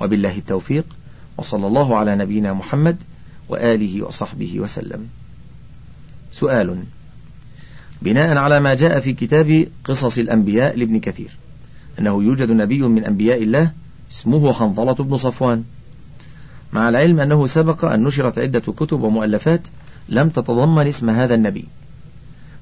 وبالله 0.00 0.38
التوفيق 0.38 0.84
وصلى 1.36 1.66
الله 1.66 1.96
على 1.96 2.16
نبينا 2.16 2.52
محمد 2.52 2.96
وآله 3.48 4.02
وصحبه 4.02 4.60
وسلم. 4.60 5.08
سؤال 6.32 6.84
بناء 8.02 8.36
على 8.36 8.60
ما 8.60 8.74
جاء 8.74 9.00
في 9.00 9.12
كتاب 9.12 9.66
قصص 9.84 10.18
الأنبياء 10.18 10.76
لابن 10.76 11.00
كثير 11.00 11.36
أنه 11.98 12.22
يوجد 12.22 12.50
نبي 12.50 12.82
من 12.82 13.04
أنبياء 13.04 13.42
الله 13.42 13.72
اسمه 14.10 14.52
حنظلة 14.52 14.92
بن 14.92 15.16
صفوان. 15.16 15.64
مع 16.72 16.88
العلم 16.88 17.20
أنه 17.20 17.46
سبق 17.46 17.84
أن 17.84 18.02
نشرت 18.04 18.38
عدة 18.38 18.60
كتب 18.60 19.02
ومؤلفات 19.02 19.60
لم 20.08 20.28
تتضمن 20.28 20.86
اسم 20.86 21.10
هذا 21.10 21.34
النبي. 21.34 21.64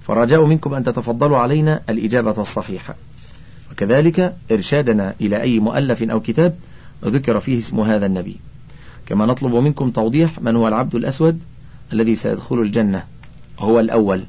فرجاء 0.02 0.45
منكم 0.45 0.75
أن 0.75 0.85
تتفضلوا 0.85 1.38
علينا 1.38 1.81
الإجابة 1.90 2.40
الصحيحة. 2.40 2.95
وكذلك 3.73 4.37
إرشادنا 4.52 5.14
إلى 5.21 5.43
أي 5.43 5.61
مؤلف 5.61 6.02
أو 6.02 6.21
كتاب 6.21 6.57
ذكر 7.05 7.40
فيه 7.40 7.59
اسم 7.59 7.81
هذا 7.81 8.07
النبي. 8.07 8.37
كما 9.07 9.26
نطلب 9.26 9.55
منكم 9.55 9.90
توضيح 9.90 10.40
من 10.40 10.57
هو 10.57 10.69
العبد 10.69 10.95
الأسود 10.95 11.40
الذي 11.93 12.14
سيدخل 12.14 12.59
الجنة 12.61 13.05
هو 13.59 13.81
الأول. 13.81 14.25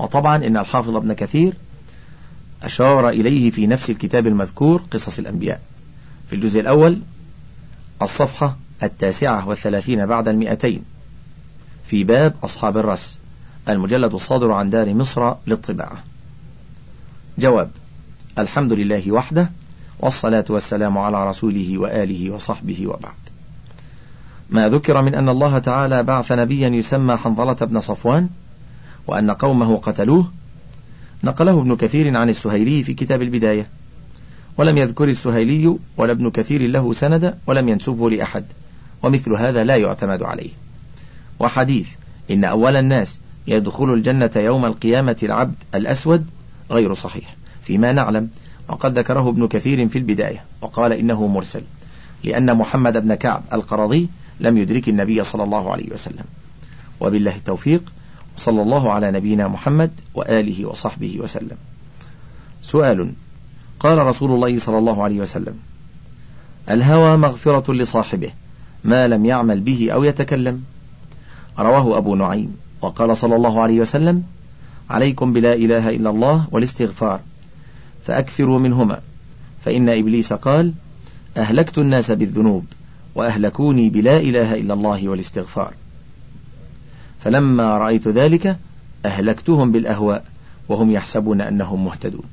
وطبعا 0.00 0.36
إن 0.36 0.56
الحافظ 0.56 0.96
ابن 0.96 1.12
كثير 1.12 1.54
أشار 2.62 3.08
إليه 3.08 3.50
في 3.50 3.66
نفس 3.66 3.90
الكتاب 3.90 4.26
المذكور 4.26 4.82
قصص 4.90 5.18
الأنبياء. 5.18 5.60
في 6.28 6.36
الجزء 6.36 6.60
الأول 6.60 7.00
الصفحة 8.02 8.56
التاسعة 8.82 9.48
والثلاثين 9.48 10.06
بعد 10.06 10.28
المئتين 10.28 10.84
في 11.84 12.04
باب 12.04 12.34
أصحاب 12.44 12.76
الرس 12.76 13.18
المجلد 13.68 14.14
الصادر 14.14 14.52
عن 14.52 14.70
دار 14.70 14.94
مصر 14.94 15.34
للطباعة. 15.46 16.04
جواب 17.38 17.70
الحمد 18.38 18.72
لله 18.72 19.12
وحده 19.12 19.50
والصلاة 20.00 20.44
والسلام 20.48 20.98
على 20.98 21.28
رسوله 21.28 21.78
وآله 21.78 22.30
وصحبه 22.30 22.86
وبعد. 22.86 23.20
ما 24.50 24.68
ذكر 24.68 25.02
من 25.02 25.14
أن 25.14 25.28
الله 25.28 25.58
تعالى 25.58 26.02
بعث 26.02 26.32
نبيا 26.32 26.68
يسمى 26.68 27.16
حنظلة 27.16 27.54
بن 27.54 27.80
صفوان 27.80 28.28
وأن 29.10 29.30
قومه 29.30 29.76
قتلوه. 29.76 30.32
نقله 31.24 31.60
ابن 31.60 31.76
كثير 31.76 32.16
عن 32.16 32.28
السهيلي 32.28 32.82
في 32.82 32.94
كتاب 32.94 33.22
البداية. 33.22 33.66
ولم 34.58 34.78
يذكر 34.78 35.08
السهيلي 35.08 35.76
ولا 35.96 36.12
ابن 36.12 36.30
كثير 36.30 36.66
له 36.66 36.92
سند 36.92 37.38
ولم 37.46 37.68
ينسبه 37.68 38.10
لأحد. 38.10 38.44
ومثل 39.02 39.32
هذا 39.32 39.64
لا 39.64 39.76
يعتمد 39.76 40.22
عليه. 40.22 40.50
وحديث 41.40 41.88
إن 42.30 42.44
أول 42.44 42.76
الناس 42.76 43.18
يدخل 43.46 43.94
الجنة 43.94 44.30
يوم 44.36 44.64
القيامة 44.64 45.16
العبد 45.22 45.54
الأسود 45.74 46.26
غير 46.70 46.94
صحيح. 46.94 47.36
فيما 47.62 47.92
نعلم 47.92 48.28
وقد 48.68 48.98
ذكره 48.98 49.28
ابن 49.28 49.48
كثير 49.48 49.88
في 49.88 49.98
البداية. 49.98 50.44
وقال 50.60 50.92
إنه 50.92 51.26
مرسل. 51.26 51.62
لأن 52.24 52.56
محمد 52.56 52.96
بن 52.96 53.14
كعب 53.14 53.42
القرضي 53.52 54.08
لم 54.40 54.58
يدرك 54.58 54.88
النبي 54.88 55.24
صلى 55.24 55.44
الله 55.44 55.72
عليه 55.72 55.92
وسلم. 55.92 56.24
وبالله 57.00 57.36
التوفيق 57.36 57.82
صلى 58.40 58.62
الله 58.62 58.92
على 58.92 59.10
نبينا 59.10 59.48
محمد 59.48 59.90
وآله 60.14 60.66
وصحبه 60.66 61.20
وسلم. 61.20 61.56
سؤال 62.62 63.12
قال 63.80 63.98
رسول 63.98 64.30
الله 64.30 64.58
صلى 64.58 64.78
الله 64.78 65.04
عليه 65.04 65.20
وسلم 65.20 65.54
الهوى 66.70 67.16
مغفرة 67.16 67.72
لصاحبه 67.72 68.30
ما 68.84 69.08
لم 69.08 69.26
يعمل 69.26 69.60
به 69.60 69.90
أو 69.92 70.04
يتكلم. 70.04 70.64
رواه 71.58 71.98
أبو 71.98 72.14
نعيم 72.14 72.56
وقال 72.80 73.16
صلى 73.16 73.36
الله 73.36 73.62
عليه 73.62 73.80
وسلم 73.80 74.22
عليكم 74.90 75.32
بلا 75.32 75.54
إله 75.54 75.90
إلا 75.90 76.10
الله 76.10 76.46
والاستغفار 76.50 77.20
فأكثروا 78.04 78.58
منهما. 78.58 79.00
فإن 79.64 79.88
إبليس 79.88 80.32
قال 80.32 80.72
أهلكت 81.36 81.78
الناس 81.78 82.10
بالذنوب 82.10 82.64
وأهلكوني 83.14 83.90
بلا 83.90 84.16
إله 84.16 84.54
إلا 84.54 84.74
الله 84.74 85.08
والاستغفار. 85.08 85.74
فلما 87.24 87.78
رأيت 87.78 88.08
ذلك 88.08 88.56
أهلكتهم 89.04 89.72
بالأهواء 89.72 90.24
وهم 90.68 90.90
يحسبون 90.90 91.40
أنهم 91.40 91.84
مهتدون. 91.84 92.24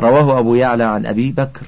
رواه 0.00 0.38
أبو 0.38 0.54
يعلى 0.54 0.84
عن 0.84 1.06
أبي 1.06 1.32
بكر. 1.32 1.66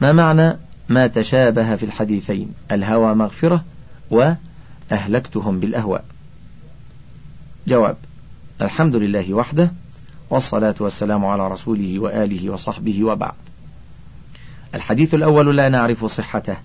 ما 0.00 0.12
معنى 0.12 0.56
ما 0.88 1.06
تشابه 1.06 1.76
في 1.76 1.86
الحديثين؟ 1.86 2.54
الهوى 2.72 3.14
مغفرة 3.14 3.64
وأهلكتهم 4.10 5.60
بالأهواء. 5.60 6.04
جواب 7.66 7.96
الحمد 8.62 8.96
لله 8.96 9.34
وحده 9.34 9.72
والصلاة 10.30 10.74
والسلام 10.80 11.24
على 11.24 11.48
رسوله 11.48 11.98
وآله 11.98 12.50
وصحبه 12.50 13.04
وبعد. 13.04 13.34
الحديث 14.74 15.14
الأول 15.14 15.56
لا 15.56 15.68
نعرف 15.68 16.04
صحته 16.04 16.56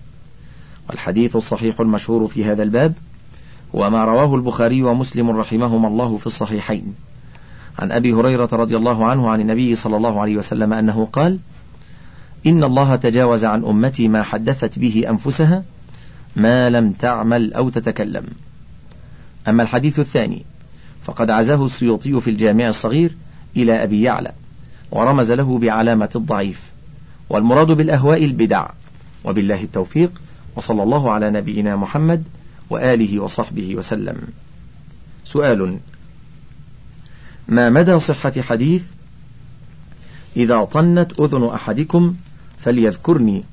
والحديث 0.89 1.36
الصحيح 1.36 1.79
المشهور 1.79 2.27
في 2.27 2.46
هذا 2.46 2.63
الباب 2.63 2.93
هو 3.75 3.89
ما 3.89 4.05
رواه 4.05 4.36
البخاري 4.36 4.83
ومسلم 4.83 5.29
رحمهما 5.29 5.88
الله 5.88 6.17
في 6.17 6.27
الصحيحين. 6.27 6.93
عن 7.79 7.91
أبي 7.91 8.13
هريرة 8.13 8.50
رضي 8.53 8.77
الله 8.77 9.05
عنه 9.05 9.29
عن 9.29 9.41
النبي 9.41 9.75
صلى 9.75 9.97
الله 9.97 10.21
عليه 10.21 10.38
وسلم 10.38 10.74
أنه 10.74 11.07
قال 11.13 11.39
إن 12.45 12.63
الله 12.63 12.95
تجاوز 12.95 13.45
عن 13.45 13.65
أمتي 13.65 14.07
ما 14.07 14.24
حدثت 14.24 14.79
به 14.79 15.05
أنفسها 15.09 15.63
ما 16.36 16.69
لم 16.69 16.91
تعمل 16.91 17.53
أو 17.53 17.69
تتكلم. 17.69 18.24
أما 19.47 19.63
الحديث 19.63 20.00
الثاني 20.00 20.45
فقد 21.03 21.29
عزاه 21.29 21.65
السيوطي 21.65 22.21
في 22.21 22.29
الجامع 22.29 22.67
الصغير 22.67 23.15
إلى 23.55 23.83
أبي 23.83 24.01
يعلى 24.01 24.31
ورمز 24.91 25.31
له 25.31 25.57
بعلامة 25.57 26.09
الضعيف 26.15 26.71
والمراد 27.29 27.67
بالأهواء 27.67 28.25
البدع. 28.25 28.67
وبالله 29.25 29.63
التوفيق 29.63 30.21
وصلى 30.55 30.83
الله 30.83 31.12
على 31.12 31.29
نبينا 31.29 31.75
محمد 31.75 32.24
وآله 32.69 33.19
وصحبه 33.19 33.75
وسلم. 33.75 34.17
سؤال 35.25 35.79
ما 37.47 37.69
مدى 37.69 38.00
صحة 38.00 38.41
حديث 38.41 38.83
إذا 40.36 40.63
طنت 40.63 41.19
أذن 41.19 41.50
أحدكم 41.53 42.15
فليذكرني 42.59 43.43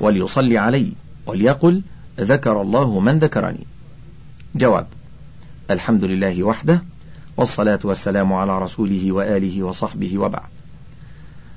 وليصلي 0.00 0.58
علي 0.58 0.92
وليقل 1.26 1.82
ذكر 2.20 2.62
الله 2.62 3.00
من 3.00 3.18
ذكرني؟ 3.18 3.66
جواب 4.54 4.86
الحمد 5.70 6.04
لله 6.04 6.42
وحده 6.42 6.82
والصلاة 7.36 7.78
والسلام 7.84 8.32
على 8.32 8.58
رسوله 8.58 9.12
وآله 9.12 9.62
وصحبه 9.62 10.18
وبعد. 10.18 10.48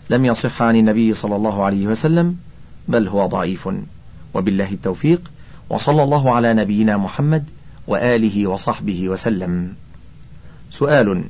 لم 0.10 0.26
يصح 0.26 0.62
عن 0.62 0.76
النبي 0.76 1.14
صلى 1.14 1.36
الله 1.36 1.64
عليه 1.64 1.88
وسلم 1.88 2.38
بل 2.88 3.08
هو 3.08 3.26
ضعيف 3.26 3.70
وبالله 4.34 4.72
التوفيق 4.72 5.32
وصلى 5.70 6.04
الله 6.04 6.36
على 6.36 6.54
نبينا 6.54 6.98
محمد 6.98 7.44
وآله 7.88 8.48
وصحبه 8.48 9.10
وسلم. 9.10 9.74
سؤال 10.72 11.24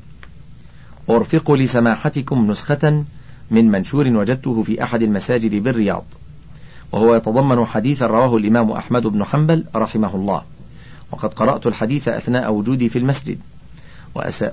أرفق 1.09 1.51
لسماحتكم 1.51 2.51
نسخة 2.51 3.03
من 3.51 3.71
منشور 3.71 4.07
وجدته 4.07 4.63
في 4.63 4.83
أحد 4.83 5.01
المساجد 5.01 5.55
بالرياض 5.55 6.03
وهو 6.91 7.15
يتضمن 7.15 7.65
حديثا 7.65 8.07
رواه 8.07 8.37
الإمام 8.37 8.71
أحمد 8.71 9.07
بن 9.07 9.23
حنبل 9.23 9.65
رحمه 9.75 10.15
الله. 10.15 10.43
وقد 11.11 11.33
قرأت 11.33 11.67
الحديث 11.67 12.07
أثناء 12.07 12.53
وجودي 12.53 12.89
في 12.89 12.99
المسجد 12.99 13.39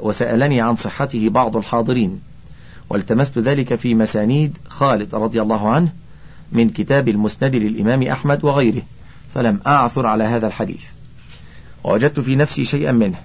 وسألني 0.01 0.61
عن 0.61 0.77
صحته 0.77 1.29
بعض 1.29 1.57
الحاضرين 1.57 2.21
والتمست 2.91 3.39
ذلك 3.39 3.75
في 3.75 3.95
مسانيد 3.95 4.59
خالد 4.69 5.15
رضي 5.15 5.43
الله 5.43 5.69
عنه 5.69 5.93
من 6.53 6.71
كتاب 6.71 7.09
المسند 7.09 7.55
للإمام 7.55 8.03
أحمد 8.03 8.45
وغيره. 8.45 8.83
فلم 9.37 9.61
أعثر 9.67 10.07
على 10.07 10.25
هذا 10.25 10.47
الحديث. 10.47 10.85
ووجدت 11.85 12.21
في 12.21 12.37
نفسي 12.37 12.65
شيئا 12.65 12.93
منه. 12.93 13.17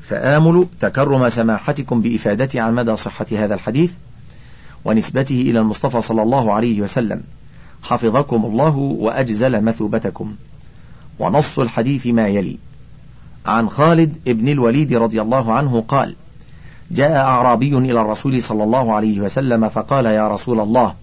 فآمل 0.00 0.66
تكرم 0.80 1.28
سماحتكم 1.28 2.00
بإفادتي 2.00 2.60
عن 2.60 2.74
مدى 2.74 2.96
صحة 2.96 3.26
هذا 3.32 3.54
الحديث 3.54 3.92
ونسبته 4.84 5.40
إلى 5.40 5.60
المصطفى 5.60 6.00
صلى 6.00 6.22
الله 6.22 6.52
عليه 6.52 6.82
وسلم. 6.82 7.22
حفظكم 7.82 8.44
الله 8.44 8.76
وأجزل 8.76 9.64
مثوبتكم. 9.64 10.34
ونص 11.18 11.58
الحديث 11.58 12.06
ما 12.06 12.28
يلي. 12.28 12.58
عن 13.46 13.68
خالد 13.68 14.16
ابن 14.28 14.48
الوليد 14.48 14.92
رضي 14.92 15.22
الله 15.22 15.52
عنه 15.52 15.84
قال 15.88 16.14
جاء 16.90 17.12
أعرابي 17.12 17.78
إلى 17.78 18.00
الرسول 18.00 18.42
صلى 18.42 18.64
الله 18.64 18.94
عليه 18.94 19.20
وسلم 19.20 19.68
فقال 19.68 20.06
يا 20.06 20.28
رسول 20.28 20.60
الله 20.60 20.94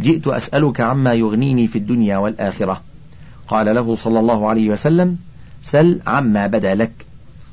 جئت 0.00 0.28
أسألك 0.28 0.80
عما 0.80 1.14
يغنيني 1.14 1.68
في 1.68 1.78
الدنيا 1.78 2.18
والآخرة. 2.18 2.89
قال 3.50 3.74
له 3.74 3.96
صلى 3.96 4.20
الله 4.20 4.48
عليه 4.48 4.68
وسلم 4.70 5.18
سل 5.62 6.00
عما 6.06 6.46
بدا 6.46 6.74
لك. 6.74 7.06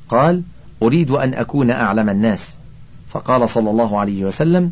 قال 0.10 0.44
أريد 0.84 1.12
أن 1.12 1.34
أكون 1.34 1.72
أعلم 1.72 2.10
الناس. 2.10 2.58
فقال 3.10 3.50
صلى 3.50 3.70
الله 3.70 4.00
عليه 4.00 4.26
وسلم 4.26 4.72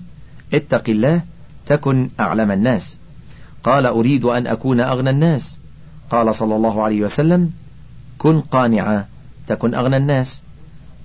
اتق 0.54 0.90
الله 0.90 1.22
تكن 1.66 2.10
أعلم 2.20 2.52
الناس. 2.52 2.98
قال 3.64 3.86
أريد 3.86 4.26
أن 4.26 4.48
أكون 4.48 4.80
أغنى 4.80 5.10
الناس. 5.10 5.58
قال 6.12 6.36
صلى 6.36 6.56
الله 6.56 6.84
عليه 6.84 7.02
وسلم 7.02 7.52
كن 8.18 8.42
قانعا 8.42 9.06
تكن 9.48 9.76
أغنى 9.76 9.98
الناس. 9.98 10.42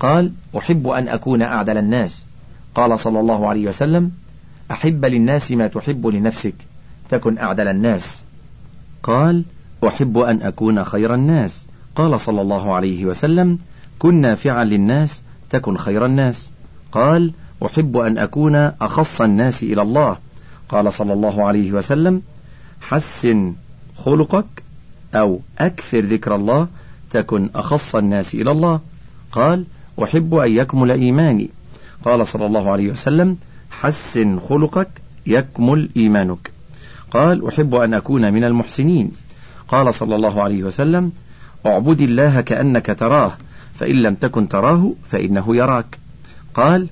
قال 0.00 0.32
أحب 0.58 0.88
أن 0.88 1.08
أكون 1.08 1.42
أعدل 1.42 1.78
الناس. 1.78 2.24
قال 2.74 2.98
صلى 2.98 3.20
الله 3.20 3.48
عليه 3.48 3.68
وسلم 3.68 4.12
أحب 4.70 5.04
للناس 5.04 5.52
ما 5.52 5.66
تحب 5.66 6.06
لنفسك 6.06 6.54
تكن 7.10 7.38
أعدل 7.38 7.68
الناس. 7.68 8.20
قال 9.02 9.44
أحب 9.86 10.18
أن 10.18 10.42
أكون 10.42 10.84
خير 10.84 11.14
الناس. 11.14 11.66
قال 11.96 12.20
صلى 12.20 12.40
الله 12.40 12.74
عليه 12.74 13.04
وسلم 13.04 13.58
كن 13.98 14.14
نافعا 14.14 14.64
للناس 14.64 15.22
تكن 15.50 15.76
خير 15.76 16.06
الناس. 16.06 16.50
قال 16.92 17.32
أحب 17.66 17.96
أن 17.96 18.18
أكون 18.18 18.54
أخص 18.56 19.20
الناس 19.20 19.62
إلى 19.62 19.82
الله. 19.82 20.16
قال 20.68 20.92
صلى 20.92 21.12
الله 21.12 21.44
عليه 21.44 21.72
وسلم 21.72 22.22
حسن 22.80 23.54
خلقك 23.96 24.62
أو 25.14 25.40
أكثر 25.58 26.00
ذكر 26.00 26.34
الله 26.34 26.68
تكن 27.10 27.50
أخص 27.54 27.96
الناس 27.96 28.34
إلى 28.34 28.50
الله. 28.50 28.80
قال 29.32 29.64
أحب 30.02 30.34
أن 30.34 30.50
يكمل 30.50 30.90
إيماني. 30.90 31.50
قال 32.04 32.26
صلى 32.26 32.46
الله 32.46 32.70
عليه 32.70 32.90
وسلم 32.90 33.36
حسن 33.70 34.40
خلقك 34.48 34.88
يكمل 35.26 35.88
إيمانك. 35.96 36.50
قال 37.10 37.48
أحب 37.48 37.74
أن 37.74 37.94
أكون 37.94 38.32
من 38.32 38.44
المحسنين. 38.44 39.12
قال 39.70 39.94
صلى 39.94 40.16
الله 40.16 40.42
عليه 40.42 40.62
وسلم 40.62 41.12
اعبد 41.66 42.00
الله 42.00 42.40
كأنك 42.40 42.86
تراه 42.86 43.32
فإن 43.74 43.96
لم 44.02 44.14
تكن 44.14 44.48
تراه 44.48 44.92
فإنه 45.10 45.56
يراك. 45.56 45.98
قال 46.54 46.88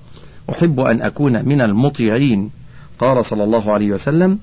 أحب 0.50 0.80
أن 0.80 1.02
أكون 1.02 1.48
من 1.48 1.60
المطيعين. 1.60 2.50
قال 2.98 3.24
صلى 3.24 3.44
الله 3.44 3.72
عليه 3.72 3.92
وسلم 3.92 4.38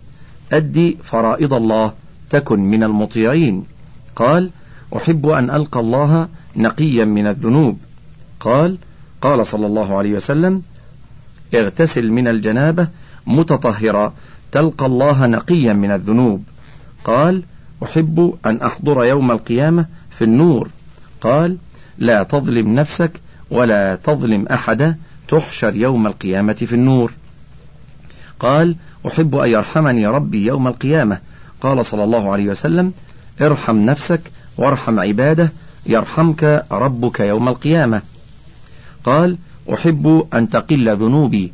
أدي 0.51 0.97
فرائض 1.03 1.53
الله 1.53 1.93
تكن 2.29 2.59
من 2.59 2.83
المطيعين. 2.83 3.63
قال 4.15 4.49
أحب 4.97 5.27
أن 5.27 5.49
ألقى 5.49 5.79
الله 5.79 6.27
نقيا 6.55 7.05
من 7.05 7.27
الذنوب. 7.27 7.77
قال 8.39 8.77
قال 9.21 9.47
صلى 9.47 9.65
الله 9.65 9.97
عليه 9.97 10.13
وسلم 10.13 10.61
اغتسل 11.55 12.11
من 12.11 12.27
الجنابة 12.27 12.87
متطهرا 13.27 14.13
تلقى 14.51 14.85
الله 14.85 15.27
نقيا 15.27 15.73
من 15.73 15.91
الذنوب. 15.91 16.43
قال 17.03 17.43
أحب 17.83 18.37
أن 18.45 18.61
أحضر 18.61 19.03
يوم 19.03 19.31
القيامة 19.31 19.85
في 20.09 20.23
النور. 20.23 20.69
قال 21.21 21.57
لا 21.97 22.23
تظلم 22.23 22.75
نفسك 22.75 23.11
ولا 23.51 23.95
تظلم 23.95 24.47
أحدا 24.47 24.97
تحشر 25.27 25.75
يوم 25.75 26.07
القيامة 26.07 26.53
في 26.53 26.73
النور. 26.73 27.13
قال 28.39 28.75
أحب 29.07 29.35
أن 29.35 29.49
يرحمني 29.49 30.07
ربي 30.07 30.45
يوم 30.45 30.67
القيامة. 30.67 31.19
قال 31.61 31.85
صلى 31.85 32.03
الله 32.03 32.31
عليه 32.31 32.47
وسلم 32.49 32.93
ارحم 33.41 33.75
نفسك 33.75 34.21
وارحم 34.57 34.99
عباده 34.99 35.51
يرحمك 35.85 36.65
ربك 36.71 37.19
يوم 37.19 37.47
القيامة. 37.49 38.01
قال 39.03 39.37
أحب 39.73 40.27
أن 40.33 40.49
تقل 40.49 40.95
ذنوبي. 40.95 41.53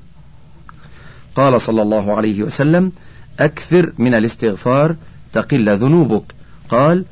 قال 1.36 1.62
صلى 1.62 1.82
الله 1.82 2.16
عليه 2.16 2.44
وسلم 2.44 2.92
أكثر 3.40 3.94
من 3.98 4.14
الاستغفار 4.14 4.96
تقل 5.34 5.78
ذنوبك. 5.78 6.24
قال 6.70 7.06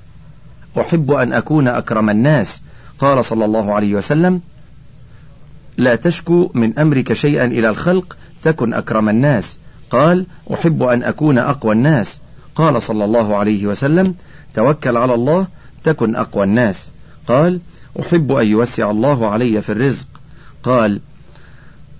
أحب 0.80 1.12
أن 1.12 1.34
أكون 1.34 1.68
أكرم 1.68 2.10
الناس. 2.10 2.62
قال 3.00 3.26
صلى 3.26 3.46
الله 3.46 3.74
عليه 3.74 3.96
وسلم 3.96 4.42
لا 5.78 5.96
تشكو 5.96 6.52
من 6.54 6.80
أمرك 6.80 7.14
شيئا 7.14 7.46
إلى 7.46 7.70
الخلق 7.70 8.18
تكن 8.44 8.74
أكرم 8.74 9.10
الناس. 9.10 9.60
قال 9.90 10.26
أحب 10.54 10.84
أن 10.84 11.04
أكون 11.04 11.38
أقوى 11.38 11.76
الناس. 11.76 12.22
قال 12.56 12.82
صلى 12.82 13.06
الله 13.06 13.38
عليه 13.38 13.68
وسلم 13.68 14.16
توكل 14.54 14.98
على 14.98 15.14
الله 15.14 15.48
تكن 15.84 16.16
أقوى 16.16 16.44
الناس. 16.44 16.92
قال 17.28 17.62
أحب 18.00 18.32
أن 18.32 18.48
يوسع 18.48 18.92
الله 18.92 19.30
علي 19.30 19.62
في 19.62 19.72
الرزق. 19.72 20.08
قال 20.64 21.02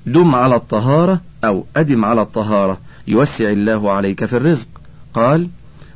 دم 0.06 0.36
على 0.36 0.56
الطهارة 0.56 1.22
أو 1.44 1.66
أدم 1.76 2.06
على 2.06 2.22
الطهارة 2.22 2.78
يوسع 3.08 3.50
الله 3.50 3.92
عليك 3.92 4.26
في 4.26 4.38
الرزق. 4.38 4.68
قال 5.14 5.50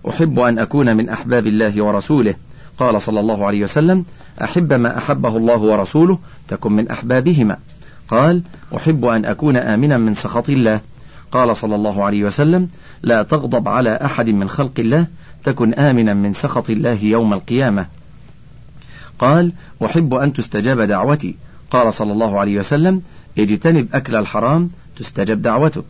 أحب 0.09 0.39
أن 0.39 0.59
أكون 0.59 0.97
من 0.97 1.09
أحباب 1.09 1.47
الله 1.47 1.83
ورسوله. 1.83 2.35
قال 2.79 3.01
صلى 3.01 3.19
الله 3.19 3.45
عليه 3.45 3.63
وسلم 3.63 4.05
أحب 4.41 4.73
ما 4.73 4.97
أحبه 4.97 5.37
الله 5.37 5.57
ورسوله 5.57 6.19
تكن 6.47 6.71
من 6.71 6.89
أحبابهما. 6.89 7.57
قال 8.07 8.41
أحب 8.75 9.05
أن 9.05 9.25
أكون 9.25 9.57
آمنا 9.57 9.97
من 9.97 10.13
سخط 10.13 10.49
الله. 10.49 10.81
قال 11.31 11.57
صلى 11.57 11.75
الله 11.75 12.03
عليه 12.03 12.23
وسلم 12.23 12.67
لا 13.03 13.23
تغضب 13.23 13.67
على 13.67 13.99
أحد 14.05 14.29
من 14.29 14.49
خلق 14.49 14.79
الله 14.79 15.07
تكن 15.43 15.73
آمنا 15.73 16.13
من 16.13 16.33
سخط 16.33 16.69
الله 16.69 17.03
يوم 17.03 17.33
القيامة. 17.33 17.87
قال 19.19 19.51
أحب 19.85 20.13
أن 20.13 20.33
تستجاب 20.33 20.81
دعوتي. 20.81 21.35
قال 21.71 21.93
صلى 21.93 22.11
الله 22.11 22.39
عليه 22.39 22.59
وسلم 22.59 23.01
اجتنب 23.37 23.87
أكل 23.93 24.15
الحرام 24.15 24.69
تستجب 24.97 25.41
دعوتك. 25.41 25.85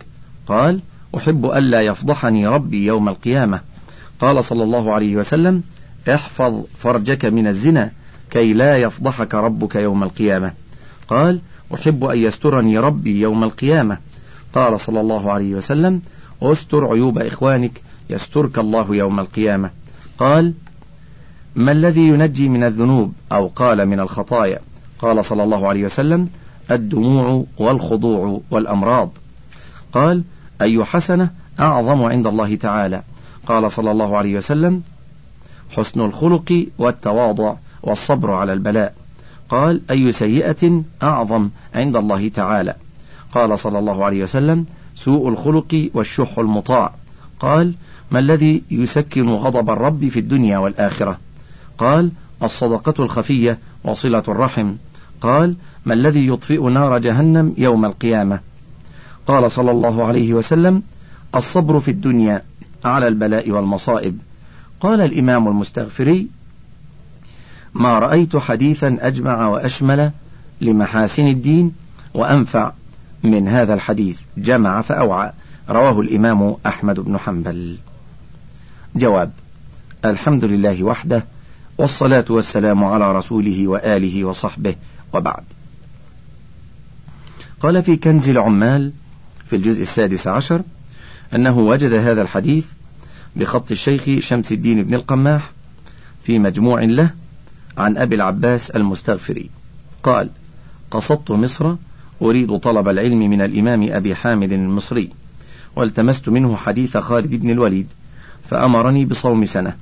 قال 0.47 0.79
أحب 1.17 1.45
ألا 1.45 1.81
يفضحني 1.81 2.47
ربي 2.47 2.85
يوم 2.85 3.09
القيامة. 3.09 3.72
قال 4.23 4.43
صلى 4.43 4.63
الله 4.63 4.93
عليه 4.93 5.15
وسلم 5.15 5.63
احفظ 6.09 6.63
فرجك 6.77 7.25
من 7.25 7.47
الزنا 7.47 7.91
كي 8.31 8.53
لا 8.53 8.77
يفضحك 8.77 9.35
ربك 9.35 9.75
يوم 9.75 10.03
القيامة. 10.03 10.53
قال 11.07 11.39
أحب 11.73 12.03
أن 12.03 12.17
يسترني 12.17 12.77
ربي 12.77 13.21
يوم 13.21 13.43
القيامة. 13.43 13.97
قال 14.53 14.79
صلى 14.79 15.01
الله 15.01 15.31
عليه 15.31 15.55
وسلم 15.55 16.01
استر 16.41 16.87
عيوب 16.87 17.19
إخوانك 17.19 17.81
يسترك 18.09 18.59
الله 18.59 18.95
يوم 18.95 19.19
القيامة. 19.19 19.71
قال 20.17 20.53
ما 21.55 21.71
الذي 21.71 22.07
ينجي 22.07 22.49
من 22.49 22.63
الذنوب 22.63 23.13
أو 23.31 23.47
قال 23.47 23.85
من 23.85 23.99
الخطايا؟ 23.99 24.59
قال 24.99 25.25
صلى 25.25 25.43
الله 25.43 25.67
عليه 25.67 25.83
وسلم 25.85 26.29
الدموع 26.71 27.45
والخضوع 27.57 28.41
والأمراض. 28.51 29.09
قال 29.93 30.23
أي 30.61 30.85
حسنة 30.85 31.29
أعظم 31.59 32.03
عند 32.03 32.27
الله 32.27 32.55
تعالى. 32.55 33.03
قال 33.47 33.71
صلى 33.71 33.91
الله 33.91 34.17
عليه 34.17 34.35
وسلم 34.35 34.81
حسن 35.77 36.01
الخلق 36.01 36.67
والتواضع 36.77 37.55
والصبر 37.83 38.31
على 38.31 38.53
البلاء. 38.53 38.95
قال 39.49 39.81
أي 39.91 40.11
سيئة 40.11 40.83
أعظم 41.03 41.49
عند 41.75 41.95
الله 41.95 42.27
تعالى. 42.29 42.75
قال 43.33 43.59
صلى 43.59 43.79
الله 43.79 44.05
عليه 44.05 44.23
وسلم 44.23 44.65
سوء 44.95 45.29
الخلق 45.29 45.89
والشح 45.93 46.39
المطاع. 46.39 46.93
قال 47.39 47.73
ما 48.11 48.19
الذي 48.19 48.63
يسكن 48.71 49.29
غضب 49.29 49.69
الرب 49.69 50.07
في 50.07 50.19
الدنيا 50.19 50.57
والآخرة؟ 50.57 51.19
قال 51.77 52.11
الصدقة 52.43 53.03
الخفية 53.03 53.59
وصلة 53.83 54.23
الرحم. 54.27 54.73
قال 55.21 55.55
ما 55.85 55.93
الذي 55.93 56.27
يطفئ 56.27 56.69
نار 56.69 56.97
جهنم 56.97 57.53
يوم 57.57 57.85
القيامة؟ 57.85 58.39
قال 59.27 59.51
صلى 59.51 59.71
الله 59.71 60.03
عليه 60.05 60.33
وسلم 60.33 60.83
الصبر 61.35 61.79
في 61.79 61.91
الدنيا 61.91 62.43
على 62.85 63.07
البلاء 63.07 63.51
والمصائب. 63.51 64.17
قال 64.79 65.01
الإمام 65.01 65.47
المستغفري 65.47 66.27
ما 67.73 67.99
رأيت 67.99 68.37
حديثا 68.37 68.97
أجمع 69.01 69.47
وأشمل 69.47 70.11
لمحاسن 70.61 71.27
الدين 71.27 71.71
وأنفع 72.13 72.71
من 73.23 73.47
هذا 73.47 73.73
الحديث. 73.73 74.19
جمع 74.37 74.81
فأوعى. 74.81 75.31
رواه 75.69 76.01
الإمام 76.01 76.55
أحمد 76.65 76.99
بن 76.99 77.17
حنبل. 77.17 77.77
جواب 78.95 79.31
الحمد 80.05 80.45
لله 80.45 80.83
وحده 80.83 81.25
والصلاة 81.77 82.25
والسلام 82.29 82.83
على 82.83 83.15
رسوله 83.15 83.67
وآله 83.67 84.23
وصحبه. 84.23 84.75
وبعد 85.13 85.43
قال 87.59 87.83
في 87.83 87.95
كنز 87.95 88.29
العمال 88.29 88.91
في 89.45 89.55
الجزء 89.55 89.81
السادس 89.81 90.27
عشر 90.27 90.61
أنه 91.35 91.59
وجد 91.59 91.93
هذا 91.93 92.21
الحديث 92.21 92.65
بخط 93.35 93.71
الشيخ 93.71 94.19
شمس 94.19 94.51
الدين 94.51 94.83
بن 94.83 94.93
القماح 94.93 95.51
في 96.23 96.39
مجموع 96.39 96.83
له 96.83 97.09
عن 97.77 97.97
أبي 97.97 98.15
العباس 98.15 98.71
المستغفري. 98.71 99.49
قال 100.03 100.29
قصدت 100.91 101.31
مصر 101.31 101.75
أريد 102.21 102.57
طلب 102.57 102.89
العلم 102.89 103.19
من 103.19 103.41
الإمام 103.41 103.87
أبي 103.91 104.15
حامد 104.15 104.51
المصري 104.51 105.09
والتمست 105.75 106.29
منه 106.29 106.55
حديث 106.55 106.97
خالد 106.97 107.35
بن 107.35 107.49
الوليد 107.49 107.87
فأمرني 108.49 109.05
بصوم 109.05 109.45
سنة 109.45 109.77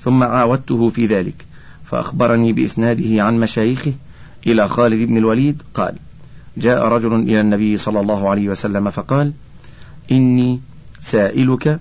ثم 0.00 0.22
عاودته 0.22 0.88
في 0.88 1.06
ذلك 1.06 1.44
فأخبرني 1.84 2.52
بإسناده 2.52 3.22
عن 3.22 3.40
مشايخه 3.40 3.92
إلى 4.46 4.68
خالد 4.68 5.08
بن 5.08 5.16
الوليد 5.16 5.62
قال 5.74 5.94
جاء 6.56 6.84
رجل 6.84 7.14
إلى 7.14 7.40
النبي 7.40 7.76
صلى 7.76 8.00
الله 8.00 8.28
عليه 8.28 8.48
وسلم 8.48 8.90
فقال 8.90 9.32
إني 10.12 10.60
سائلك 11.04 11.80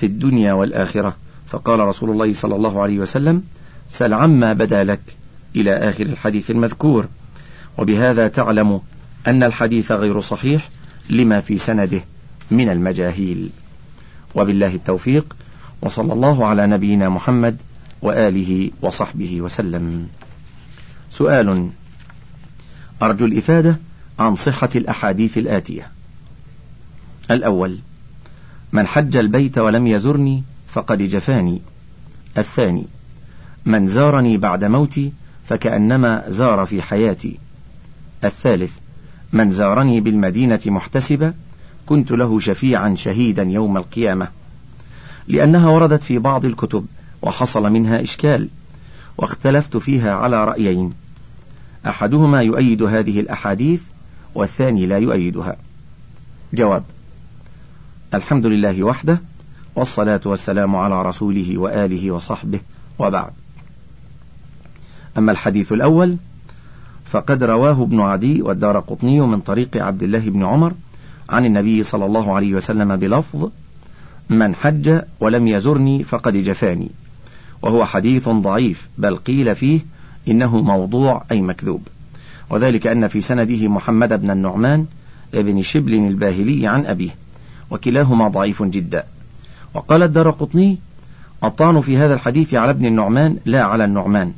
في 0.00 0.06
الدنيا 0.06 0.52
والآخرة. 0.52 1.16
فقال 1.46 1.80
رسول 1.80 2.10
الله 2.10 2.34
صلى 2.34 2.56
الله 2.56 2.82
عليه 2.82 2.98
وسلم 2.98 3.42
سل 3.88 4.14
عما 4.14 4.52
بدا 4.52 4.84
لك 4.84 5.00
إلى 5.56 5.76
آخر 5.76 6.06
الحديث 6.06 6.50
المذكور. 6.50 7.08
وبهذا 7.78 8.28
تعلم 8.28 8.80
أن 9.26 9.42
الحديث 9.42 9.92
غير 9.92 10.20
صحيح 10.20 10.68
لما 11.10 11.40
في 11.40 11.58
سنده 11.58 12.00
من 12.50 12.68
المجاهيل. 12.68 13.50
وبالله 14.34 14.74
التوفيق 14.74 15.36
وصلى 15.82 16.12
الله 16.12 16.46
على 16.46 16.66
نبينا 16.66 17.08
محمد 17.08 17.56
وآله 18.02 18.70
وصحبه 18.82 19.40
وسلم. 19.40 20.08
سؤال 21.10 21.70
أرجو 23.02 23.26
الإفادة 23.26 23.76
عن 24.18 24.36
صحة 24.36 24.70
الأحاديث 24.76 25.38
الآتية. 25.38 25.90
الأول 27.30 27.78
من 28.72 28.86
حج 28.86 29.16
البيت 29.16 29.58
ولم 29.58 29.86
يزرني 29.86 30.42
فقد 30.68 31.02
جفاني. 31.02 31.62
الثاني 32.38 32.84
من 33.64 33.86
زارني 33.86 34.36
بعد 34.36 34.64
موتي 34.64 35.12
فكأنما 35.44 36.24
زار 36.28 36.66
في 36.66 36.82
حياتي. 36.82 37.38
الثالث 38.24 38.72
من 39.32 39.50
زارني 39.50 40.00
بالمدينة 40.00 40.60
محتسبا 40.66 41.34
كنت 41.86 42.10
له 42.10 42.40
شفيعا 42.40 42.94
شهيدا 42.94 43.42
يوم 43.42 43.76
القيامة. 43.76 44.28
لأنها 45.28 45.68
وردت 45.68 46.02
في 46.02 46.18
بعض 46.18 46.44
الكتب 46.44 46.86
وحصل 47.22 47.72
منها 47.72 48.02
إشكال 48.02 48.48
واختلفت 49.18 49.76
فيها 49.76 50.14
على 50.14 50.44
رأيين. 50.44 50.92
أحدهما 51.86 52.42
يؤيد 52.42 52.82
هذه 52.82 53.20
الأحاديث 53.20 53.82
والثاني 54.34 54.86
لا 54.86 54.98
يؤيدها. 54.98 55.56
جواب 56.54 56.84
الحمد 58.14 58.46
لله 58.46 58.82
وحده 58.82 59.20
والصلاة 59.76 60.20
والسلام 60.24 60.76
على 60.76 61.02
رسوله 61.02 61.58
وآله 61.58 62.10
وصحبه 62.10 62.60
وبعد. 62.98 63.32
أما 65.18 65.32
الحديث 65.32 65.72
الأول 65.72 66.16
فقد 67.04 67.44
رواه 67.44 67.82
ابن 67.82 68.00
عدي 68.00 68.42
والدار 68.42 68.78
قطني 68.78 69.20
من 69.20 69.40
طريق 69.40 69.76
عبد 69.76 70.02
الله 70.02 70.18
بن 70.18 70.44
عمر 70.44 70.72
عن 71.28 71.46
النبي 71.46 71.82
صلى 71.82 72.06
الله 72.06 72.34
عليه 72.34 72.54
وسلم 72.54 72.96
بلفظ 72.96 73.50
من 74.30 74.54
حج 74.54 75.00
ولم 75.20 75.48
يزرني 75.48 76.04
فقد 76.04 76.36
جفاني 76.36 76.90
وهو 77.62 77.84
حديث 77.84 78.28
ضعيف 78.28 78.88
بل 78.98 79.16
قيل 79.16 79.56
فيه 79.56 79.80
إنه 80.28 80.60
موضوع 80.60 81.24
أي 81.30 81.42
مكذوب. 81.42 81.88
وذلك 82.50 82.86
أن 82.86 83.08
في 83.08 83.20
سنده 83.20 83.68
محمد 83.68 84.20
بن 84.20 84.30
النعمان 84.30 84.86
ابن 85.34 85.62
شبل 85.62 85.94
الباهلي 85.94 86.66
عن 86.66 86.86
أبيه. 86.86 87.10
وكلاهما 87.70 88.28
ضعيف 88.28 88.62
جدا. 88.62 89.04
وقال 89.74 90.02
الدار 90.02 90.30
قطني 90.30 90.78
الطعن 91.44 91.80
في 91.80 91.96
هذا 91.96 92.14
الحديث 92.14 92.54
على 92.54 92.70
ابن 92.70 92.86
النعمان 92.86 93.36
لا 93.44 93.62
على 93.62 93.84
النعمان. 93.84 94.32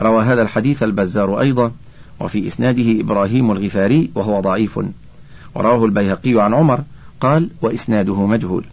روى 0.00 0.24
هذا 0.24 0.42
الحديث 0.42 0.82
البزار 0.82 1.40
أيضا 1.40 1.72
وفي 2.20 2.46
إسناده 2.46 3.00
إبراهيم 3.00 3.50
الغفاري 3.50 4.10
وهو 4.14 4.40
ضعيف. 4.40 4.80
ورواه 5.54 5.84
البيهقي 5.84 6.42
عن 6.42 6.54
عمر 6.54 6.82
قال 7.20 7.50
وإسناده 7.62 8.26
مجهول. 8.26 8.64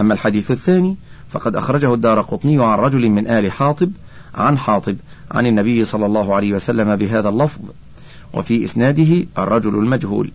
أما 0.00 0.14
الحديث 0.14 0.50
الثاني 0.50 0.96
فقد 1.30 1.56
أخرجه 1.56 1.94
الدار 1.94 2.20
قطني 2.20 2.64
عن 2.64 2.78
رجل 2.78 3.10
من 3.10 3.28
آل 3.28 3.52
حاطب 3.52 3.90
عن 4.34 4.58
حاطب 4.58 4.96
عن 5.30 5.46
النبي 5.46 5.84
صلى 5.84 6.06
الله 6.06 6.34
عليه 6.34 6.52
وسلم 6.52 6.96
بهذا 6.96 7.28
اللفظ. 7.28 7.60
وفي 8.32 8.64
إسناده 8.64 9.26
الرجل 9.38 9.74
المجهول. 9.74 10.30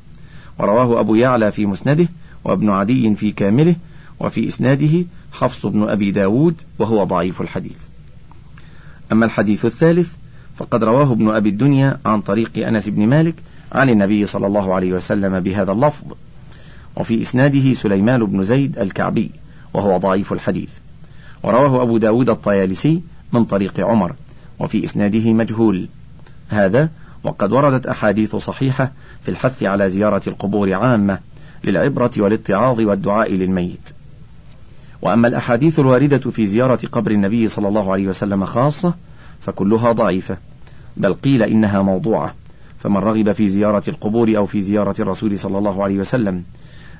ورواه 0.59 0.99
أبو 0.99 1.15
يعلى 1.15 1.51
في 1.51 1.65
مسنده 1.65 2.07
وابن 2.43 2.69
عدي 2.69 3.15
في 3.15 3.31
كامله 3.31 3.75
وفي 4.19 4.47
إسناده 4.47 5.05
حفص 5.31 5.65
بن 5.65 5.89
أبي 5.89 6.11
داود 6.11 6.61
وهو 6.79 7.03
ضعيف 7.03 7.41
الحديث. 7.41 7.77
أما 9.11 9.25
الحديث 9.25 9.65
الثالث 9.65 10.09
فقد 10.55 10.83
رواه 10.83 11.11
ابن 11.11 11.29
أبي 11.29 11.49
الدنيا 11.49 11.99
عن 12.05 12.21
طريق 12.21 12.67
أنس 12.67 12.89
بن 12.89 13.07
مالك 13.07 13.35
عن 13.71 13.89
النبي 13.89 14.25
صلى 14.25 14.47
الله 14.47 14.75
عليه 14.75 14.93
وسلم 14.93 15.39
بهذا 15.39 15.71
اللفظ. 15.71 16.13
وفي 16.95 17.21
إسناده 17.21 17.73
سليمان 17.73 18.25
بن 18.25 18.43
زيد 18.43 18.79
الكعبي 18.79 19.31
وهو 19.73 19.97
ضعيف 19.97 20.33
الحديث. 20.33 20.69
ورواه 21.43 21.81
أبو 21.81 21.97
داود 21.97 22.29
الطيالسي 22.29 23.01
من 23.33 23.45
طريق 23.45 23.79
عمر. 23.79 24.15
وفي 24.59 24.83
إسناده 24.83 25.33
مجهول. 25.33 25.87
هذا 26.49 26.89
وقد 27.23 27.51
وردت 27.51 27.85
أحاديث 27.85 28.35
صحيحة 28.35 28.91
في 29.21 29.31
الحث 29.31 29.63
على 29.63 29.89
زيارة 29.89 30.21
القبور 30.27 30.73
عامة. 30.73 31.19
للعبرة 31.63 32.11
والاتعاظ 32.17 32.79
والدعاء 32.81 33.33
للميت. 33.33 33.89
وأما 35.01 35.27
الأحاديث 35.27 35.79
الواردة 35.79 36.31
في 36.31 36.47
زيارة 36.47 36.79
قبر 36.91 37.11
النبي 37.11 37.47
صلى 37.47 37.67
الله 37.67 37.91
عليه 37.91 38.07
وسلم 38.07 38.45
خاصة 38.45 38.93
فكلها 39.39 39.91
ضعيفة. 39.91 40.37
بل 40.97 41.13
قيل 41.13 41.43
إنها 41.43 41.81
موضوعة. 41.81 42.33
فمن 42.79 42.97
رغب 42.97 43.31
في 43.31 43.49
زيارة 43.49 43.83
القبور 43.87 44.37
أو 44.37 44.45
في 44.45 44.61
زيارة 44.61 44.95
الرسول 44.99 45.39
صلى 45.39 45.57
الله 45.57 45.83
عليه 45.83 45.97
وسلم 45.97 46.43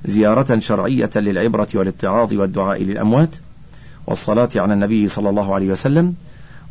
زيارة 0.06 0.60
شرعية 0.60 1.10
للعبرة 1.16 1.68
والاتعاظ 1.76 2.34
والدعاء 2.34 2.84
للأموات 2.84 3.36
والصلاة 4.08 4.50
على 4.56 4.74
النبي 4.74 5.08
صلى 5.08 5.30
الله 5.30 5.56
عليه 5.56 5.72
وسلم 5.72 6.16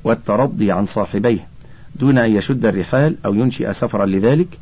والترضي 0.05 0.73
عن 0.73 0.87
صاحبيه 0.87 1.49
دون 1.97 2.19
أن 2.19 2.37
يشد 2.37 2.67
الرحال 2.67 3.17
أو 3.25 3.35
ينشئ 3.35 3.73
سفرا 3.73 4.07
لذلك 4.07 4.59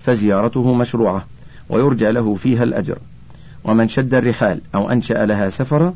فزيارته 0.00 0.74
مشروعة. 0.74 1.26
ويرجى 1.68 2.10
له 2.10 2.34
فيها 2.34 2.62
الأجر. 2.62 2.98
ومن 3.64 3.88
شد 3.88 4.14
الرحال 4.14 4.60
أو 4.74 4.90
أنشأ 4.90 5.26
لها 5.26 5.50
سفرا 5.50 5.94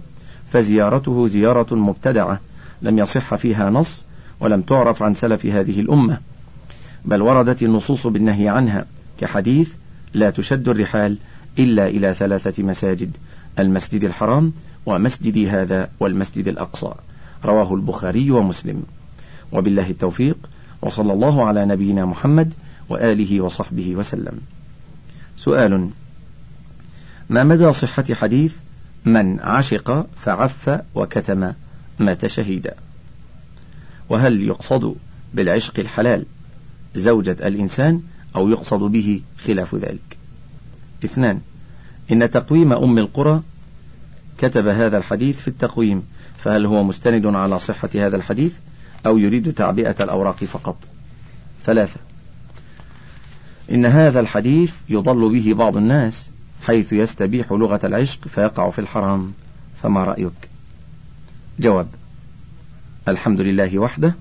فزيارته 0.52 1.26
زيارة 1.26 1.74
مبتدعة 1.74 2.40
لم 2.82 2.98
يصح 2.98 3.34
فيها 3.34 3.70
نص 3.70 4.04
ولم 4.40 4.60
تعرف 4.60 5.02
عن 5.02 5.14
سلف 5.14 5.46
هذه 5.46 5.80
الأمة. 5.80 6.18
بل 7.04 7.22
وردت 7.22 7.62
النصوص 7.62 8.06
بالنهي 8.06 8.48
عنها 8.48 8.86
كحديث 9.20 9.68
لا 10.14 10.30
تشد 10.30 10.68
الرحال 10.68 11.16
إلا 11.58 11.86
إلى 11.86 12.14
ثلاثة 12.14 12.62
مساجد 12.62 13.16
المسجد 13.58 14.04
الحرام 14.04 14.52
ومسجد 14.86 15.48
هذا 15.48 15.88
والمسجد 16.00 16.48
الأقصى. 16.48 16.92
رواه 17.44 17.74
البخاري 17.74 18.30
ومسلم. 18.30 18.82
وبالله 19.52 19.90
التوفيق 19.90 20.36
وصلى 20.82 21.12
الله 21.12 21.44
على 21.44 21.66
نبينا 21.66 22.04
محمد 22.04 22.54
وآله 22.88 23.40
وصحبه 23.40 23.96
وسلم. 23.96 24.40
سؤال. 25.44 25.90
ما 27.30 27.44
مدى 27.44 27.72
صحة 27.72 28.04
حديث 28.12 28.54
من 29.04 29.40
عشق 29.40 30.06
فعف 30.22 30.80
وكتم 30.94 31.52
مات 31.98 32.26
شهيدا؟ 32.26 32.74
وهل 34.08 34.42
يقصد 34.42 34.94
بالعشق 35.34 35.78
الحلال 35.78 36.26
زوجة 36.94 37.36
الإنسان 37.48 38.02
أو 38.36 38.48
يقصد 38.48 38.78
به 38.78 39.22
خلاف 39.46 39.74
ذلك؟ 39.74 40.18
اثنان. 41.04 41.40
إن 42.12 42.30
تقويم 42.30 42.72
أم 42.72 42.98
القرى 42.98 43.42
كتب 44.38 44.66
هذا 44.66 44.98
الحديث 44.98 45.40
في 45.40 45.48
التقويم 45.48 46.02
فهل 46.38 46.66
هو 46.66 46.82
مستند 46.82 47.26
على 47.26 47.58
صحة 47.58 47.90
هذا 47.94 48.16
الحديث 48.16 48.52
أو 49.06 49.18
يريد 49.18 49.54
تعبئة 49.54 49.96
الأوراق 50.00 50.44
فقط؟ 50.44 50.76
ثلاثة. 51.64 52.09
إن 53.70 53.86
هذا 53.86 54.20
الحديث 54.20 54.74
يضل 54.88 55.32
به 55.32 55.54
بعض 55.54 55.76
الناس 55.76 56.30
حيث 56.62 56.92
يستبيح 56.92 57.52
لغة 57.52 57.80
العشق 57.84 58.28
فيقع 58.28 58.70
في 58.70 58.78
الحرام. 58.78 59.32
فما 59.82 60.04
رأيك؟ 60.04 60.32
جواب 61.60 61.86
الحمد 63.08 63.40
لله 63.40 63.78
وحده 63.78 64.14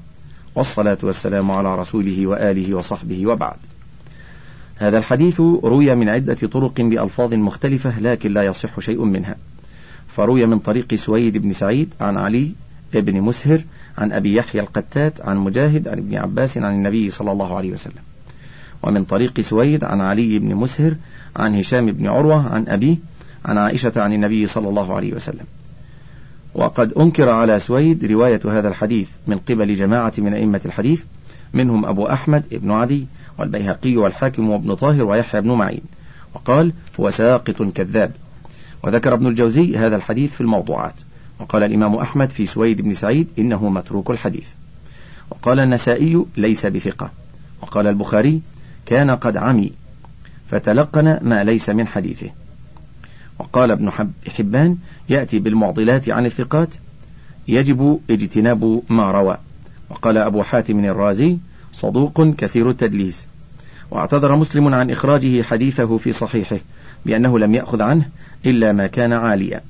والصلاة 0.56 0.98
والسلام 1.04 1.52
على 1.52 1.76
رسوله 1.76 2.28
وآله 2.28 2.76
وصحبه 2.76 3.28
وبعد. 3.28 3.58
هذا 4.76 4.98
الحديث 4.98 5.40
روي 5.40 5.96
من 5.96 6.10
عدة 6.10 6.34
طرق 6.34 6.82
بألفاظ 6.82 7.34
مختلفة 7.34 8.00
لكن 8.00 8.34
لا 8.34 8.44
يصح 8.44 8.80
شيء 8.80 9.04
منها. 9.04 9.36
فروي 10.08 10.46
من 10.46 10.60
طريق 10.60 10.96
سويد 10.96 11.38
بن 11.38 11.54
سعيد 11.54 11.94
عن 12.02 12.18
علي 12.18 12.52
بن 12.94 13.22
مسهر 13.22 13.62
عن 13.98 14.12
أبي 14.12 14.36
يحيى 14.36 14.62
القتات 14.62 15.22
عن 15.22 15.38
مجاهد 15.38 15.88
عن 15.88 15.98
ابن 15.98 16.16
عباس 16.16 16.58
عن 16.58 16.76
النبي 16.76 17.10
صلى 17.10 17.32
الله 17.32 17.58
عليه 17.58 17.72
وسلم. 17.72 18.09
ومن 18.84 19.04
طريق 19.04 19.42
سويد 19.42 19.84
عن 19.84 20.02
علي 20.02 20.39
بن 20.39 20.56
مسهر 20.56 20.96
عن 21.36 21.56
هشام 21.56 21.86
بن 21.86 22.08
عروة 22.08 22.54
عن 22.54 22.68
أبيه 22.68 22.98
عن 23.46 23.58
عائشة 23.58 23.92
عن 23.96 24.13
النبي 24.13 24.48
صلى 24.48 24.70
الله 24.70 24.96
عليه 24.96 25.13
وسلم. 25.13 25.46
وقد 26.54 26.94
أنكر 26.94 27.30
على 27.30 27.60
سويد 27.60 28.06
رواية 28.06 28.39
هذا 28.46 28.68
الحديث 28.68 29.10
من 29.28 29.38
قبل 29.38 29.76
جماعة 29.76 30.13
من 30.18 30.34
أئمة 30.34 30.62
الحديث 30.65 31.04
منهم 31.54 31.86
أبو 31.86 32.08
أحمد 32.08 32.44
بن 32.52 32.72
عدي 32.72 33.08
والبيهقي 33.38 33.98
والحاكم 33.98 34.50
وابن 34.50 34.76
طاهر 34.76 35.04
ويحيى 35.04 35.42
بن 35.42 35.52
معين. 35.52 35.82
وقال 36.34 36.74
هو 37.00 37.10
ساقط 37.10 37.62
كذاب. 37.62 38.12
وذكر 38.84 39.13
ابن 39.13 39.28
الجوزي 39.28 39.78
هذا 39.78 39.96
الحديث 39.96 40.34
في 40.34 40.42
الموضوعات. 40.42 41.02
وقال 41.39 41.63
الإمام 41.63 41.96
أحمد 41.96 42.30
في 42.30 42.46
سويد 42.46 42.82
بن 42.82 42.94
سعيد 42.94 43.28
إنه 43.39 43.70
متروك 43.70 44.12
الحديث. 44.12 44.48
وقال 45.30 45.60
النسائي 45.60 46.26
ليس 46.38 46.65
بثقة. 46.65 47.12
وقال 47.62 47.88
البخاري 47.88 48.42
كان 48.89 49.12
قد 49.12 49.38
عمي 49.38 49.71
فتلقن 50.52 51.19
ما 51.21 51.43
ليس 51.43 51.69
من 51.69 51.88
حديثه. 51.88 52.30
وقال 53.39 53.71
ابن 53.71 53.91
حبان 54.38 54.78
يأتي 55.10 55.39
بالمعضلات 55.39 56.10
عن 56.10 56.25
الثقات 56.25 56.69
يجب 57.47 57.99
اجتناب 58.10 58.82
ما 58.89 59.12
روى. 59.12 59.38
وقال 59.89 60.17
أبو 60.17 60.43
حاتم 60.43 60.86
الرازي 60.86 61.38
صدوق 61.73 62.36
كثير 62.36 62.69
التدليس. 62.69 63.28
واعتذر 63.91 64.36
مسلم 64.36 64.73
عن 64.73 64.91
إخراجه 64.91 65.41
حديثه 65.41 65.97
في 65.97 66.13
صحيحه 66.13 66.60
بأنه 67.06 67.39
لم 67.39 67.56
يأخذ 67.56 67.82
عنه 67.82 68.06
إلا 68.45 68.71
ما 68.71 68.88
كان 68.88 69.13
عاليا. 69.13 69.62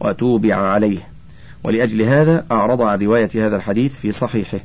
وتوبع 0.00 0.54
عليه. 0.54 1.08
ولأجل 1.64 2.02
هذا 2.02 2.46
أعرض 2.52 2.82
عن 2.82 2.98
رواية 2.98 3.30
هذا 3.34 3.56
الحديث 3.56 3.94
في 3.94 4.12
صحيحه. 4.12 4.60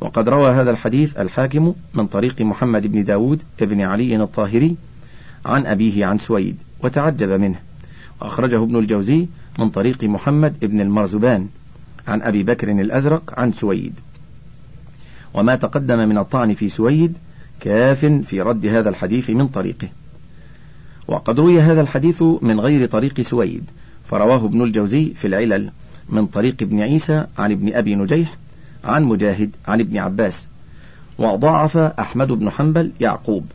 وقد 0.00 0.28
روى 0.28 0.50
هذا 0.50 0.70
الحديث 0.70 1.16
الحاكم 1.18 1.74
من 1.94 2.06
طريق 2.06 2.40
محمد 2.40 2.86
بن 2.86 3.04
داود 3.04 3.42
بن 3.60 3.80
علي 3.80 4.16
الطاهري 4.16 4.76
عن 5.46 5.66
أبيه 5.66 6.06
عن 6.06 6.18
سويد 6.18 6.56
وتعجب 6.82 7.28
منه. 7.28 7.58
وأخرجه 8.20 8.62
ابن 8.62 8.76
الجوزي 8.76 9.26
من 9.58 9.68
طريق 9.68 10.04
محمد 10.04 10.60
بن 10.60 10.80
المرزبان 10.80 11.48
عن 12.08 12.22
أبي 12.22 12.42
بكر 12.42 12.70
الأزرق 12.70 13.34
عن 13.40 13.52
سويد. 13.52 14.00
وما 15.34 15.54
تقدم 15.54 16.08
من 16.08 16.18
الطعن 16.18 16.54
في 16.54 16.68
سويد 16.68 17.16
كاف 17.60 18.04
في 18.04 18.40
رد 18.40 18.66
هذا 18.66 18.88
الحديث 18.88 19.30
من 19.30 19.48
طريقه. 19.48 19.88
وقد 21.08 21.40
روي 21.40 21.60
هذا 21.60 21.80
الحديث 21.80 22.22
من 22.22 22.60
غير 22.60 22.86
طريق 22.86 23.20
سويد 23.20 23.64
فرواه 24.04 24.44
ابن 24.44 24.62
الجوزي 24.62 25.14
في 25.14 25.26
العلل 25.26 25.70
من 26.08 26.26
طريق 26.26 26.56
ابن 26.62 26.80
عيسى 26.80 27.26
عن 27.38 27.52
ابن 27.52 27.74
أبي 27.74 27.94
نجيح 27.94 28.36
عن 28.84 29.04
مجاهد 29.04 29.50
عن 29.68 29.80
ابن 29.80 29.98
عباس. 29.98 30.46
وضعف 31.18 31.76
أحمد 31.76 32.28
بن 32.28 32.50
حنبل 32.50 32.92
يعقوب. 33.00 33.46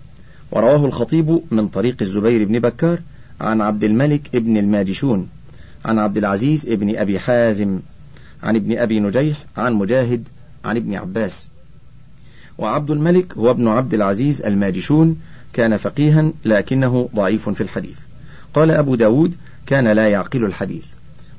ورواه 0.51 0.85
الخطيب 0.85 1.41
من 1.51 1.67
طريق 1.67 1.97
الزبير 2.01 2.45
بن 2.45 2.59
بكار 2.59 2.99
عن 3.41 3.61
عبد 3.61 3.83
الملك 3.83 4.35
ابن 4.35 4.57
الماجشون 4.57 5.29
عن 5.85 5.99
عبد 5.99 6.17
العزيز 6.17 6.67
ابن 6.67 6.97
أبي 6.97 7.19
حازم 7.19 7.79
عن 8.43 8.55
ابن 8.55 8.77
أبي 8.77 8.99
نجيح 8.99 9.38
عن 9.57 9.73
مجاهد 9.73 10.27
عن 10.65 10.77
ابن 10.77 10.95
عباس. 10.95 11.47
وعبد 12.57 12.91
الملك 12.91 13.38
هو 13.38 13.51
ابن 13.51 13.67
عبد 13.67 13.93
العزيز 13.93 14.41
الماجشون 14.41 15.21
كان 15.53 15.77
فقيها 15.77 16.31
لكنه 16.45 17.09
ضعيف 17.15 17.49
في 17.49 17.61
الحديث. 17.61 17.97
قال 18.53 18.71
أبو 18.71 18.95
داود 18.95 19.35
كان 19.65 19.88
لا 19.88 20.09
يعقل 20.09 20.45
الحديث. 20.45 20.85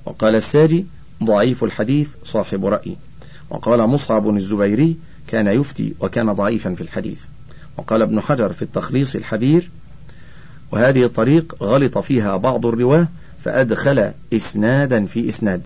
وقال 0.05 0.35
الساجي 0.35 0.87
ضعيف 1.25 1.65
الحديث 1.65 2.09
صاحب 2.25 2.67
رأي. 2.67 2.97
وقال 3.51 3.87
مصعب 3.87 4.37
الزبيري 4.37 4.97
كان 5.29 5.47
يفتي 5.47 5.95
وكان 6.01 6.33
ضعيفا 6.33 6.75
في 6.75 6.81
الحديث. 6.81 7.21
وقال 7.77 8.03
ابن 8.03 8.21
حجر 8.21 8.53
في 8.53 8.63
التخليص 8.63 9.15
الحبير 9.15 9.71
وهذه 10.73 11.05
الطريق 11.05 11.57
غلط 11.63 11.99
فيها 11.99 12.37
بعض 12.37 12.67
الرواة 12.67 13.09
فأدخل 13.45 14.13
إسنادا 14.33 15.07
في 15.07 15.29
إسناد. 15.29 15.63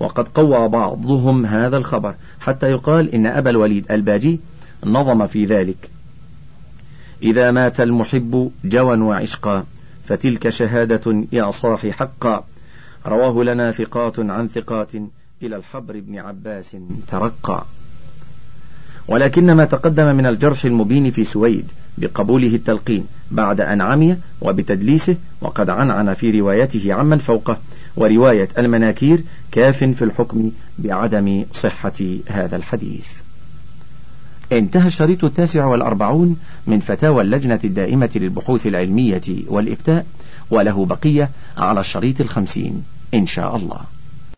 وقد 0.00 0.28
قوى 0.28 0.68
بعضهم 0.68 1.46
هذا 1.46 1.76
الخبر 1.76 2.14
حتى 2.40 2.70
يقال 2.70 3.14
إن 3.14 3.26
أبا 3.26 3.50
الوليد 3.50 3.92
الباجي 3.92 4.40
نظم 4.84 5.26
في 5.26 5.44
ذلك. 5.44 5.90
إذا 7.22 7.50
مات 7.50 7.80
المحب 7.80 8.50
جوا 8.64 8.96
وعشقا 8.96 9.64
فتلك 10.04 10.48
شهادة 10.48 11.24
يا 11.32 11.50
صاح 11.50 11.86
حقا. 11.86 12.44
رواه 13.06 13.44
لنا 13.44 13.72
ثقات 13.72 14.18
عن 14.18 14.48
ثقات 14.48 14.92
إلى 15.42 15.56
الحبر 15.56 16.00
بن 16.00 16.18
عباس 16.18 16.76
ترقى. 17.08 17.64
ولكن 19.08 19.52
ما 19.52 19.64
تقدم 19.64 20.16
من 20.16 20.26
الجرح 20.26 20.64
المبين 20.64 21.10
في 21.10 21.24
سويد 21.24 21.64
بقبوله 21.98 22.54
التلقين 22.54 23.06
بعد 23.30 23.60
أن 23.60 23.80
عمي 23.80 24.16
وبتدليسه 24.40 25.16
وقد 25.40 25.70
عنعن 25.70 26.14
في 26.14 26.40
روايته 26.40 26.94
عمن 26.94 27.18
فوقه 27.18 27.58
ورواية 27.96 28.48
المناكير 28.58 29.24
كاف 29.52 29.84
في 29.84 30.04
الحكم 30.04 30.50
بعدم 30.78 31.44
صحة 31.52 31.92
هذا 32.28 32.56
الحديث. 32.56 33.06
انتهى 34.52 34.88
الشريط 34.88 35.24
التاسع 35.24 35.64
والأربعون 35.64 36.36
من 36.66 36.80
فتاوى 36.80 37.22
اللجنة 37.22 37.60
الدائمة 37.64 38.10
للبحوث 38.14 38.66
العلمية 38.66 39.22
والإفتاء 39.46 40.06
وله 40.50 40.86
بقية 40.86 41.30
على 41.56 41.80
الشريط 41.80 42.20
الخمسين 42.20 42.82
إن 43.14 43.26
شاء 43.26 43.56
الله. 43.56 43.80